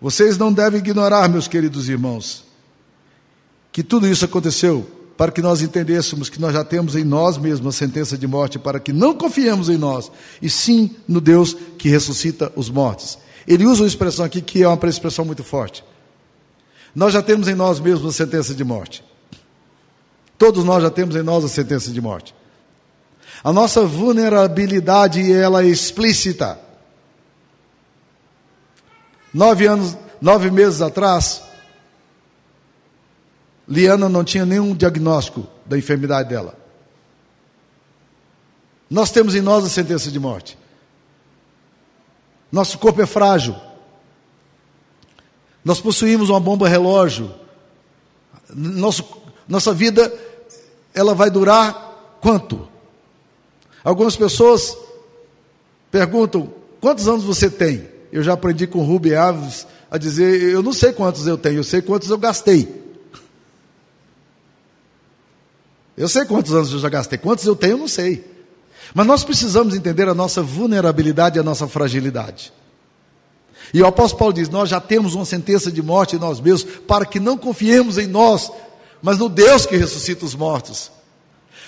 Vocês 0.00 0.38
não 0.38 0.52
devem 0.52 0.78
ignorar, 0.78 1.28
meus 1.28 1.48
queridos 1.48 1.88
irmãos, 1.88 2.44
que 3.72 3.82
tudo 3.82 4.06
isso 4.06 4.24
aconteceu 4.24 4.88
para 5.16 5.32
que 5.32 5.42
nós 5.42 5.62
entendêssemos 5.62 6.28
que 6.28 6.40
nós 6.40 6.52
já 6.52 6.64
temos 6.64 6.96
em 6.96 7.04
nós 7.04 7.36
mesmos 7.36 7.74
a 7.74 7.78
sentença 7.78 8.16
de 8.16 8.26
morte, 8.26 8.58
para 8.58 8.80
que 8.80 8.92
não 8.92 9.14
confiemos 9.14 9.68
em 9.68 9.76
nós, 9.76 10.10
e 10.42 10.48
sim 10.48 10.96
no 11.06 11.20
Deus 11.20 11.56
que 11.78 11.88
ressuscita 11.88 12.52
os 12.56 12.68
mortos. 12.68 13.18
Ele 13.46 13.66
usa 13.66 13.82
uma 13.82 13.88
expressão 13.88 14.24
aqui 14.24 14.40
que 14.40 14.62
é 14.62 14.68
uma 14.68 14.88
expressão 14.88 15.24
muito 15.24 15.44
forte. 15.44 15.84
Nós 16.94 17.12
já 17.12 17.22
temos 17.22 17.48
em 17.48 17.54
nós 17.54 17.78
mesmos 17.80 18.08
a 18.08 18.12
sentença 18.12 18.54
de 18.54 18.64
morte. 18.64 19.04
Todos 20.38 20.64
nós 20.64 20.82
já 20.82 20.90
temos 20.90 21.14
em 21.16 21.22
nós 21.22 21.44
a 21.44 21.48
sentença 21.48 21.90
de 21.90 22.00
morte. 22.00 22.34
A 23.44 23.52
nossa 23.52 23.84
vulnerabilidade 23.84 25.30
ela 25.30 25.62
é 25.62 25.66
explícita. 25.66 26.58
Nove 29.34 29.66
anos, 29.66 29.94
nove 30.18 30.50
meses 30.50 30.80
atrás, 30.80 31.42
Liana 33.68 34.08
não 34.08 34.24
tinha 34.24 34.46
nenhum 34.46 34.74
diagnóstico 34.74 35.46
da 35.66 35.76
enfermidade 35.76 36.30
dela. 36.30 36.56
Nós 38.88 39.10
temos 39.10 39.34
em 39.34 39.42
nós 39.42 39.64
a 39.64 39.68
sentença 39.68 40.10
de 40.10 40.18
morte. 40.18 40.56
Nosso 42.50 42.78
corpo 42.78 43.02
é 43.02 43.06
frágil. 43.06 43.56
Nós 45.62 45.80
possuímos 45.80 46.30
uma 46.30 46.40
bomba 46.40 46.68
relógio. 46.68 47.34
Nosso, 48.48 49.04
nossa 49.48 49.74
vida, 49.74 50.12
ela 50.94 51.14
vai 51.14 51.28
durar 51.28 52.18
quanto? 52.20 52.73
Algumas 53.84 54.16
pessoas 54.16 54.76
perguntam: 55.90 56.50
quantos 56.80 57.06
anos 57.06 57.22
você 57.22 57.50
tem? 57.50 57.86
Eu 58.10 58.22
já 58.22 58.32
aprendi 58.32 58.66
com 58.66 58.82
Rubem 58.82 59.14
Alves 59.14 59.66
a 59.90 59.98
dizer: 59.98 60.42
eu 60.42 60.62
não 60.62 60.72
sei 60.72 60.92
quantos 60.92 61.26
eu 61.26 61.36
tenho, 61.36 61.58
eu 61.58 61.64
sei 61.64 61.82
quantos 61.82 62.08
eu 62.08 62.16
gastei. 62.16 62.82
Eu 65.96 66.08
sei 66.08 66.24
quantos 66.24 66.52
anos 66.52 66.72
eu 66.72 66.80
já 66.80 66.88
gastei, 66.88 67.18
quantos 67.18 67.44
eu 67.44 67.54
tenho, 67.54 67.74
eu 67.74 67.78
não 67.78 67.88
sei. 67.88 68.24
Mas 68.92 69.06
nós 69.06 69.22
precisamos 69.22 69.74
entender 69.74 70.08
a 70.08 70.14
nossa 70.14 70.42
vulnerabilidade 70.42 71.38
e 71.38 71.40
a 71.40 71.44
nossa 71.44 71.68
fragilidade. 71.68 72.52
E 73.72 73.80
o 73.82 73.86
apóstolo 73.86 74.18
Paulo 74.18 74.34
diz: 74.34 74.48
Nós 74.48 74.68
já 74.68 74.80
temos 74.80 75.14
uma 75.14 75.24
sentença 75.24 75.70
de 75.70 75.82
morte 75.82 76.16
em 76.16 76.18
nós 76.18 76.40
mesmos, 76.40 76.64
para 76.86 77.04
que 77.04 77.20
não 77.20 77.36
confiemos 77.36 77.98
em 77.98 78.06
nós, 78.06 78.50
mas 79.02 79.18
no 79.18 79.28
Deus 79.28 79.66
que 79.66 79.76
ressuscita 79.76 80.24
os 80.24 80.34
mortos. 80.34 80.90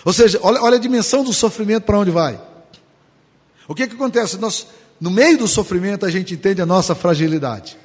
Ou 0.07 0.13
seja, 0.13 0.39
olha, 0.41 0.63
olha 0.63 0.77
a 0.77 0.81
dimensão 0.81 1.25
do 1.25 1.33
sofrimento 1.33 1.83
para 1.83 1.99
onde 1.99 2.13
vai. 2.13 2.41
O 3.67 3.75
que, 3.75 3.89
que 3.89 3.97
acontece? 3.97 4.39
Nós, 4.39 4.69
no 5.01 5.11
meio 5.11 5.37
do 5.37 5.49
sofrimento, 5.49 6.07
a 6.07 6.11
gente 6.11 6.33
entende 6.33 6.63
a 6.63 6.67
nossa 6.67 6.95
fragilidade. 6.95 7.77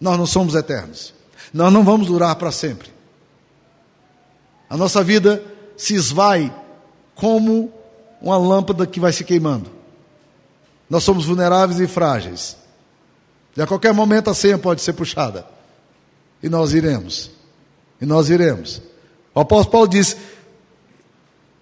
Nós 0.00 0.16
não 0.16 0.26
somos 0.26 0.54
eternos. 0.54 1.12
Nós 1.52 1.72
não 1.72 1.82
vamos 1.82 2.06
durar 2.06 2.36
para 2.36 2.52
sempre. 2.52 2.88
A 4.70 4.76
nossa 4.76 5.02
vida 5.02 5.42
se 5.76 5.96
esvai 5.96 6.54
como 7.16 7.72
uma 8.22 8.36
lâmpada 8.36 8.86
que 8.86 9.00
vai 9.00 9.12
se 9.12 9.24
queimando. 9.24 9.72
Nós 10.88 11.02
somos 11.02 11.24
vulneráveis 11.26 11.80
e 11.80 11.88
frágeis. 11.88 12.56
E 13.56 13.60
a 13.60 13.66
qualquer 13.66 13.92
momento 13.92 14.30
a 14.30 14.34
senha 14.34 14.56
pode 14.56 14.82
ser 14.82 14.92
puxada. 14.92 15.44
E 16.40 16.48
nós 16.48 16.72
iremos. 16.72 17.32
E 18.00 18.06
nós 18.06 18.30
iremos. 18.30 18.80
O 19.34 19.40
apóstolo 19.40 19.72
Paulo 19.72 19.88
diz: 19.88 20.16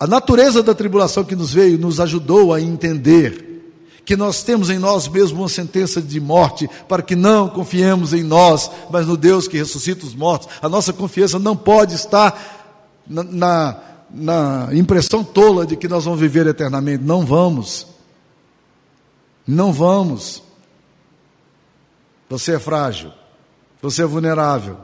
a 0.03 0.07
natureza 0.09 0.65
da 0.65 0.75
tribulação 0.75 1.23
que 1.23 1.37
nos 1.37 1.53
veio 1.53 1.79
nos 1.79 2.01
ajudou 2.01 2.53
a 2.53 2.61
entender 2.61 4.01
que 4.05 4.17
nós 4.17 4.43
temos 4.43 4.69
em 4.69 4.77
nós 4.77 5.07
mesmos 5.07 5.39
uma 5.39 5.49
sentença 5.49 6.03
de 6.03 6.19
morte, 6.19 6.69
para 6.89 7.05
que 7.05 7.15
não 7.15 7.49
confiemos 7.49 8.13
em 8.13 8.25
nós, 8.25 8.69
mas 8.91 9.07
no 9.07 9.17
Deus 9.17 9.47
que 9.47 9.59
ressuscita 9.59 10.05
os 10.05 10.13
mortos. 10.13 10.49
A 10.61 10.69
nossa 10.69 10.93
confiança 10.93 11.39
não 11.39 11.57
pode 11.57 11.95
estar 11.95 12.75
na, 13.07 13.23
na, 13.23 13.81
na 14.11 14.69
impressão 14.73 15.23
tola 15.23 15.65
de 15.65 15.77
que 15.77 15.87
nós 15.87 16.05
vamos 16.05 16.19
viver 16.19 16.49
eternamente. 16.49 17.05
Não 17.05 17.25
vamos. 17.25 17.87
Não 19.47 19.73
vamos. 19.73 20.43
Você 22.29 22.57
é 22.57 22.59
frágil, 22.59 23.13
você 23.81 24.03
é 24.03 24.07
vulnerável. 24.07 24.79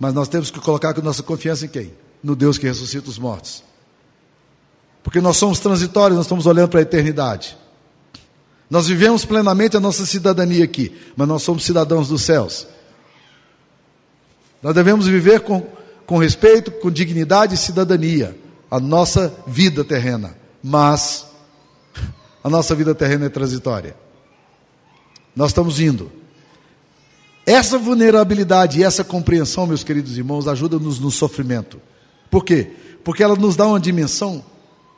Mas 0.00 0.14
nós 0.14 0.28
temos 0.28 0.50
que 0.50 0.60
colocar 0.60 0.98
a 0.98 1.02
nossa 1.02 1.22
confiança 1.22 1.66
em 1.66 1.68
quem? 1.68 2.01
No 2.22 2.36
Deus 2.36 2.58
que 2.58 2.66
ressuscita 2.66 3.10
os 3.10 3.18
mortos. 3.18 3.62
Porque 5.02 5.20
nós 5.20 5.36
somos 5.36 5.58
transitórios, 5.58 6.16
nós 6.16 6.26
estamos 6.26 6.46
olhando 6.46 6.68
para 6.68 6.80
a 6.80 6.82
eternidade. 6.82 7.56
Nós 8.70 8.86
vivemos 8.86 9.24
plenamente 9.24 9.76
a 9.76 9.80
nossa 9.80 10.06
cidadania 10.06 10.64
aqui, 10.64 10.96
mas 11.16 11.28
nós 11.28 11.42
somos 11.42 11.64
cidadãos 11.64 12.08
dos 12.08 12.22
céus. 12.22 12.66
Nós 14.62 14.74
devemos 14.74 15.06
viver 15.06 15.40
com, 15.40 15.66
com 16.06 16.18
respeito, 16.18 16.70
com 16.70 16.90
dignidade 16.90 17.54
e 17.54 17.58
cidadania 17.58 18.38
a 18.70 18.78
nossa 18.80 19.34
vida 19.46 19.84
terrena. 19.84 20.36
Mas 20.62 21.26
a 22.42 22.48
nossa 22.48 22.74
vida 22.74 22.94
terrena 22.94 23.26
é 23.26 23.28
transitória. 23.28 23.96
Nós 25.34 25.50
estamos 25.50 25.80
indo. 25.80 26.10
Essa 27.44 27.76
vulnerabilidade 27.76 28.78
e 28.78 28.84
essa 28.84 29.02
compreensão, 29.02 29.66
meus 29.66 29.82
queridos 29.82 30.16
irmãos, 30.16 30.46
ajuda-nos 30.46 31.00
no 31.00 31.10
sofrimento. 31.10 31.80
Por 32.32 32.46
quê? 32.46 32.70
Porque 33.04 33.22
ela 33.22 33.36
nos 33.36 33.56
dá 33.56 33.66
uma 33.66 33.78
dimensão 33.78 34.42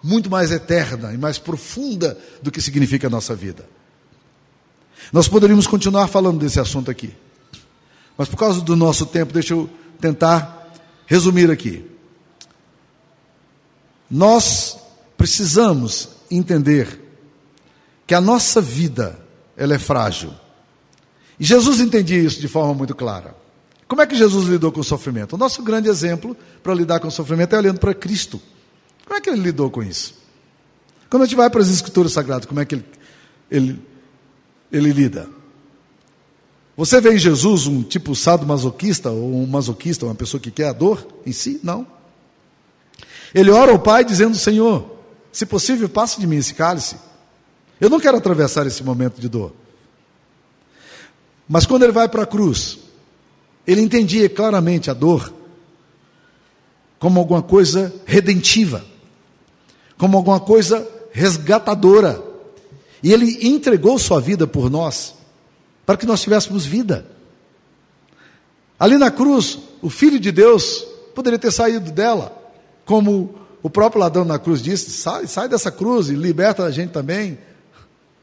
muito 0.00 0.30
mais 0.30 0.52
eterna 0.52 1.12
e 1.12 1.18
mais 1.18 1.36
profunda 1.36 2.16
do 2.40 2.48
que 2.48 2.60
significa 2.60 3.08
a 3.08 3.10
nossa 3.10 3.34
vida. 3.34 3.68
Nós 5.12 5.26
poderíamos 5.26 5.66
continuar 5.66 6.06
falando 6.06 6.38
desse 6.38 6.60
assunto 6.60 6.92
aqui, 6.92 7.12
mas 8.16 8.28
por 8.28 8.36
causa 8.36 8.60
do 8.60 8.76
nosso 8.76 9.04
tempo, 9.04 9.32
deixa 9.32 9.52
eu 9.52 9.68
tentar 10.00 10.72
resumir 11.06 11.50
aqui. 11.50 11.84
Nós 14.08 14.78
precisamos 15.18 16.10
entender 16.30 17.00
que 18.06 18.14
a 18.14 18.20
nossa 18.20 18.60
vida 18.60 19.18
ela 19.56 19.74
é 19.74 19.78
frágil. 19.78 20.32
E 21.40 21.44
Jesus 21.44 21.80
entendia 21.80 22.18
isso 22.18 22.40
de 22.40 22.46
forma 22.46 22.74
muito 22.74 22.94
clara. 22.94 23.34
Como 23.86 24.00
é 24.00 24.06
que 24.06 24.16
Jesus 24.16 24.46
lidou 24.46 24.72
com 24.72 24.80
o 24.80 24.84
sofrimento? 24.84 25.34
O 25.34 25.38
nosso 25.38 25.62
grande 25.62 25.88
exemplo 25.88 26.36
para 26.62 26.74
lidar 26.74 27.00
com 27.00 27.08
o 27.08 27.10
sofrimento 27.10 27.54
é 27.54 27.58
olhando 27.58 27.78
para 27.78 27.94
Cristo. 27.94 28.40
Como 29.04 29.16
é 29.16 29.20
que 29.20 29.28
ele 29.28 29.40
lidou 29.40 29.70
com 29.70 29.82
isso? 29.82 30.14
Quando 31.10 31.22
a 31.22 31.26
gente 31.26 31.36
vai 31.36 31.50
para 31.50 31.60
as 31.60 31.68
Escrituras 31.68 32.12
Sagradas, 32.12 32.46
como 32.46 32.60
é 32.60 32.64
que 32.64 32.74
ele, 32.74 32.84
ele, 33.50 33.82
ele 34.72 34.92
lida? 34.92 35.28
Você 36.76 37.00
vê 37.00 37.14
em 37.14 37.18
Jesus 37.18 37.66
um 37.66 37.82
tipo 37.82 38.16
sado 38.16 38.46
masoquista, 38.46 39.10
ou 39.10 39.42
um 39.42 39.46
masoquista, 39.46 40.06
uma 40.06 40.14
pessoa 40.14 40.40
que 40.40 40.50
quer 40.50 40.68
a 40.68 40.72
dor 40.72 41.06
em 41.24 41.30
si? 41.30 41.60
Não. 41.62 41.86
Ele 43.34 43.50
ora 43.50 43.70
ao 43.70 43.78
Pai 43.78 44.04
dizendo: 44.04 44.36
Senhor, 44.36 44.98
se 45.30 45.46
possível, 45.46 45.88
passe 45.88 46.18
de 46.18 46.26
mim 46.26 46.36
esse 46.36 46.54
cálice. 46.54 46.96
Eu 47.80 47.90
não 47.90 48.00
quero 48.00 48.16
atravessar 48.16 48.66
esse 48.66 48.82
momento 48.82 49.20
de 49.20 49.28
dor. 49.28 49.52
Mas 51.48 51.66
quando 51.66 51.82
ele 51.82 51.92
vai 51.92 52.08
para 52.08 52.22
a 52.22 52.26
cruz, 52.26 52.78
ele 53.66 53.80
entendia 53.80 54.28
claramente 54.28 54.90
a 54.90 54.94
dor 54.94 55.32
como 56.98 57.20
alguma 57.20 57.42
coisa 57.42 57.92
redentiva, 58.06 58.84
como 59.98 60.16
alguma 60.16 60.40
coisa 60.40 60.88
resgatadora. 61.12 62.22
E 63.02 63.12
ele 63.12 63.46
entregou 63.46 63.98
sua 63.98 64.20
vida 64.20 64.46
por 64.46 64.70
nós, 64.70 65.14
para 65.84 65.96
que 65.96 66.06
nós 66.06 66.22
tivéssemos 66.22 66.64
vida. 66.64 67.06
Ali 68.78 68.96
na 68.96 69.10
cruz, 69.10 69.58
o 69.82 69.90
Filho 69.90 70.18
de 70.18 70.32
Deus 70.32 70.86
poderia 71.14 71.38
ter 71.38 71.52
saído 71.52 71.92
dela, 71.92 72.36
como 72.84 73.34
o 73.62 73.70
próprio 73.70 74.00
ladrão 74.00 74.24
na 74.24 74.38
cruz 74.38 74.62
disse: 74.62 74.90
sai, 74.90 75.26
sai 75.26 75.48
dessa 75.48 75.70
cruz 75.70 76.08
e 76.08 76.14
liberta 76.14 76.64
a 76.64 76.70
gente 76.70 76.90
também. 76.90 77.38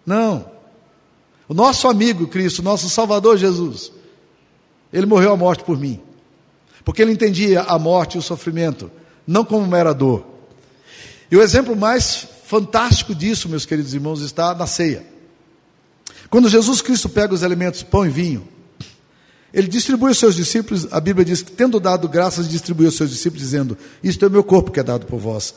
Não. 0.05 0.45
O 1.47 1.53
nosso 1.53 1.87
amigo 1.87 2.27
Cristo, 2.27 2.63
nosso 2.63 2.89
Salvador 2.89 3.37
Jesus, 3.37 3.91
ele 4.91 5.05
morreu 5.05 5.31
a 5.31 5.37
morte 5.37 5.63
por 5.63 5.77
mim. 5.77 5.99
Porque 6.83 7.01
ele 7.01 7.11
entendia 7.11 7.61
a 7.61 7.77
morte 7.77 8.15
e 8.15 8.17
o 8.19 8.21
sofrimento, 8.21 8.91
não 9.25 9.45
como 9.45 9.65
mera 9.67 9.93
dor. 9.93 10.25
E 11.29 11.37
o 11.37 11.41
exemplo 11.41 11.75
mais 11.75 12.27
fantástico 12.45 13.15
disso, 13.15 13.47
meus 13.47 13.65
queridos 13.65 13.93
irmãos, 13.93 14.21
está 14.21 14.53
na 14.53 14.67
ceia. 14.67 15.05
Quando 16.29 16.49
Jesus 16.49 16.81
Cristo 16.81 17.07
pega 17.07 17.33
os 17.33 17.43
elementos 17.43 17.83
pão 17.83 18.05
e 18.05 18.09
vinho, 18.09 18.47
ele 19.53 19.67
distribui 19.67 20.09
aos 20.09 20.17
seus 20.17 20.35
discípulos, 20.35 20.87
a 20.91 20.99
Bíblia 20.99 21.25
diz 21.25 21.41
que, 21.41 21.51
tendo 21.51 21.79
dado 21.79 22.07
graças, 22.07 22.49
distribuiu 22.49 22.87
aos 22.87 22.95
seus 22.95 23.09
discípulos, 23.09 23.43
dizendo: 23.43 23.77
Isto 24.01 24.25
é 24.25 24.27
o 24.27 24.31
meu 24.31 24.43
corpo 24.43 24.71
que 24.71 24.79
é 24.79 24.83
dado 24.83 25.05
por 25.05 25.19
vós, 25.19 25.53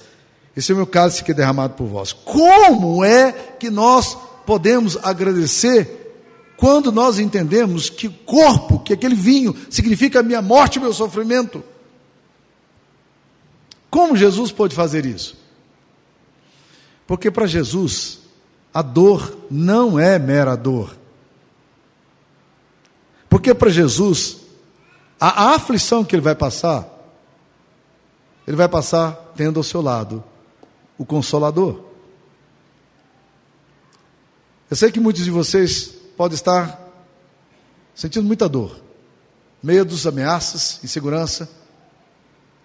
esse 0.57 0.73
é 0.73 0.75
o 0.75 0.77
meu 0.77 0.87
cálice 0.87 1.23
que 1.23 1.31
é 1.31 1.35
derramado 1.35 1.75
por 1.75 1.87
vós. 1.87 2.13
Como 2.13 3.05
é 3.05 3.33
que 3.33 3.71
nós 3.71 4.17
podemos 4.45 4.99
agradecer 5.03 6.04
quando 6.57 6.93
nós 6.93 7.19
entendemos 7.19 7.91
que 7.91 8.07
o 8.07 8.13
corpo, 8.13 8.79
que 8.81 8.93
aquele 8.93 9.15
vinho, 9.15 9.55
significa 9.69 10.21
a 10.21 10.23
minha 10.23 10.41
morte 10.41 10.77
e 10.77 10.81
meu 10.81 10.93
sofrimento. 10.93 11.63
Como 13.91 14.17
Jesus 14.17 14.51
pode 14.51 14.75
fazer 14.75 15.05
isso? 15.05 15.37
Porque 17.07 17.31
para 17.31 17.47
Jesus, 17.47 18.21
a 18.73 18.83
dor 18.83 19.37
não 19.51 19.99
é 19.99 20.19
mera 20.19 20.57
dor. 20.57 20.97
Porque 23.29 23.53
para 23.53 23.71
Jesus, 23.71 24.39
a, 25.21 25.45
a 25.45 25.55
aflição 25.55 26.05
que 26.05 26.15
ele 26.15 26.23
vai 26.23 26.35
passar, 26.35 26.89
ele 28.47 28.57
vai 28.57 28.69
passar 28.69 29.13
tendo 29.37 29.59
ao 29.59 29.65
seu 29.65 29.81
lado 29.81 30.23
o 30.99 31.05
Consolador. 31.05 31.81
Eu 34.71 34.77
sei 34.77 34.91
que 34.91 35.01
muitos 35.01 35.25
de 35.25 35.31
vocês 35.31 35.94
podem 36.17 36.35
estar 36.35 36.81
sentindo 37.95 38.27
muita 38.27 38.49
dor, 38.49 38.81
medos, 39.63 40.07
ameaças, 40.07 40.81
insegurança. 40.83 41.49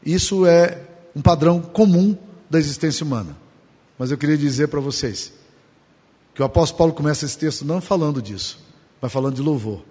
Isso 0.05 0.45
é 0.45 0.81
um 1.15 1.21
padrão 1.21 1.61
comum 1.61 2.17
da 2.49 2.57
existência 2.59 3.05
humana. 3.05 3.37
Mas 3.97 4.11
eu 4.11 4.17
queria 4.17 4.37
dizer 4.37 4.67
para 4.67 4.79
vocês 4.79 5.33
que 6.33 6.41
o 6.41 6.45
apóstolo 6.45 6.77
Paulo 6.77 6.93
começa 6.93 7.25
esse 7.25 7.37
texto 7.37 7.65
não 7.65 7.81
falando 7.81 8.21
disso, 8.21 8.59
mas 9.01 9.11
falando 9.11 9.35
de 9.35 9.41
louvor. 9.41 9.83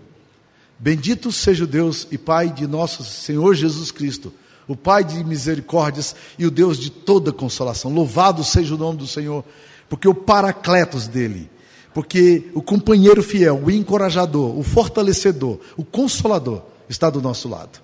Bendito 0.79 1.33
seja 1.33 1.65
o 1.65 1.67
Deus 1.67 2.07
e 2.11 2.17
Pai 2.17 2.51
de 2.51 2.67
nosso 2.67 3.05
Senhor 3.05 3.55
Jesus 3.55 3.91
Cristo, 3.91 4.33
o 4.67 4.77
Pai 4.77 5.03
de 5.03 5.23
misericórdias 5.25 6.15
e 6.39 6.47
o 6.47 6.51
Deus 6.51 6.79
de 6.79 6.91
toda 6.91 7.33
consolação. 7.33 7.93
Louvado 7.93 8.45
seja 8.45 8.75
o 8.75 8.79
nome 8.79 8.99
do 8.99 9.07
Senhor, 9.07 9.45
porque 9.89 10.09
o 10.09 10.15
paracletos 10.15 11.09
dele, 11.09 11.51
porque 11.99 12.49
o 12.55 12.63
companheiro 12.63 13.25
fiel, 13.25 13.61
o 13.61 13.69
encorajador, 13.69 14.57
o 14.57 14.63
fortalecedor, 14.63 15.59
o 15.77 15.85
consolador 15.85 16.63
está 16.89 17.11
do 17.11 17.21
nosso 17.21 17.49
lado. 17.49 17.83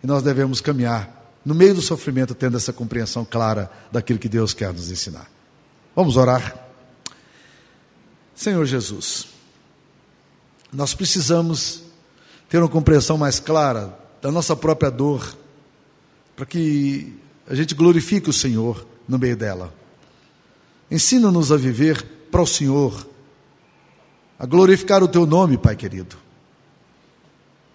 E 0.00 0.06
nós 0.06 0.22
devemos 0.22 0.60
caminhar 0.60 1.40
no 1.44 1.52
meio 1.52 1.74
do 1.74 1.82
sofrimento, 1.82 2.36
tendo 2.36 2.56
essa 2.56 2.72
compreensão 2.72 3.24
clara 3.24 3.68
daquilo 3.90 4.20
que 4.20 4.28
Deus 4.28 4.54
quer 4.54 4.72
nos 4.72 4.92
ensinar. 4.92 5.28
Vamos 5.92 6.16
orar. 6.16 6.56
Senhor 8.32 8.64
Jesus, 8.64 9.26
nós 10.72 10.94
precisamos 10.94 11.82
ter 12.48 12.58
uma 12.58 12.68
compreensão 12.68 13.18
mais 13.18 13.40
clara 13.40 13.98
da 14.22 14.30
nossa 14.30 14.54
própria 14.54 14.88
dor, 14.88 15.36
para 16.36 16.46
que 16.46 17.12
a 17.48 17.56
gente 17.56 17.74
glorifique 17.74 18.30
o 18.30 18.32
Senhor 18.32 18.86
no 19.08 19.18
meio 19.18 19.36
dela. 19.36 19.74
Ensina-nos 20.88 21.50
a 21.50 21.56
viver 21.56 22.06
para 22.30 22.40
o 22.40 22.46
Senhor, 22.46 23.10
a 24.42 24.46
glorificar 24.46 25.04
o 25.04 25.08
Teu 25.08 25.24
nome, 25.24 25.56
Pai 25.56 25.76
querido, 25.76 26.16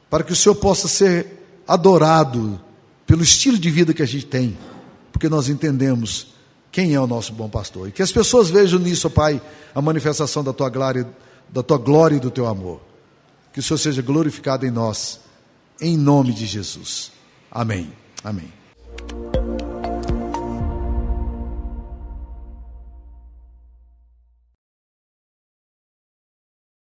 para 0.10 0.22
que 0.22 0.34
o 0.34 0.36
Senhor 0.36 0.56
possa 0.56 0.90
ser 0.90 1.62
adorado 1.66 2.60
pelo 3.06 3.24
estilo 3.24 3.58
de 3.58 3.72
vida 3.72 3.94
que 3.94 4.04
a 4.04 4.06
gente 4.06 4.26
tem, 4.26 4.58
porque 5.14 5.30
nós 5.30 5.48
entendemos 5.48 6.36
quem 6.70 6.94
é 6.94 7.00
o 7.00 7.08
nosso 7.08 7.32
bom 7.32 7.48
pastor. 7.48 7.88
E 7.88 7.92
que 7.94 8.02
as 8.02 8.12
pessoas 8.12 8.50
vejam 8.50 8.80
nisso, 8.82 9.10
Pai, 9.10 9.42
a 9.74 9.82
manifestação 9.82 10.44
da 10.44 10.52
tua 10.52 10.70
glória, 10.70 11.08
da 11.48 11.64
tua 11.64 11.78
glória 11.78 12.18
e 12.18 12.20
do 12.20 12.30
teu 12.30 12.46
amor. 12.46 12.82
Que 13.54 13.62
o 13.62 13.64
Senhor 13.64 13.78
seja 13.78 14.02
glorificado 14.02 14.66
em 14.66 14.72
nós, 14.72 15.22
em 15.80 15.98
nome 15.98 16.34
de 16.34 16.46
Jesus. 16.46 17.14
Amém. 17.50 17.94
Amém. 18.22 18.52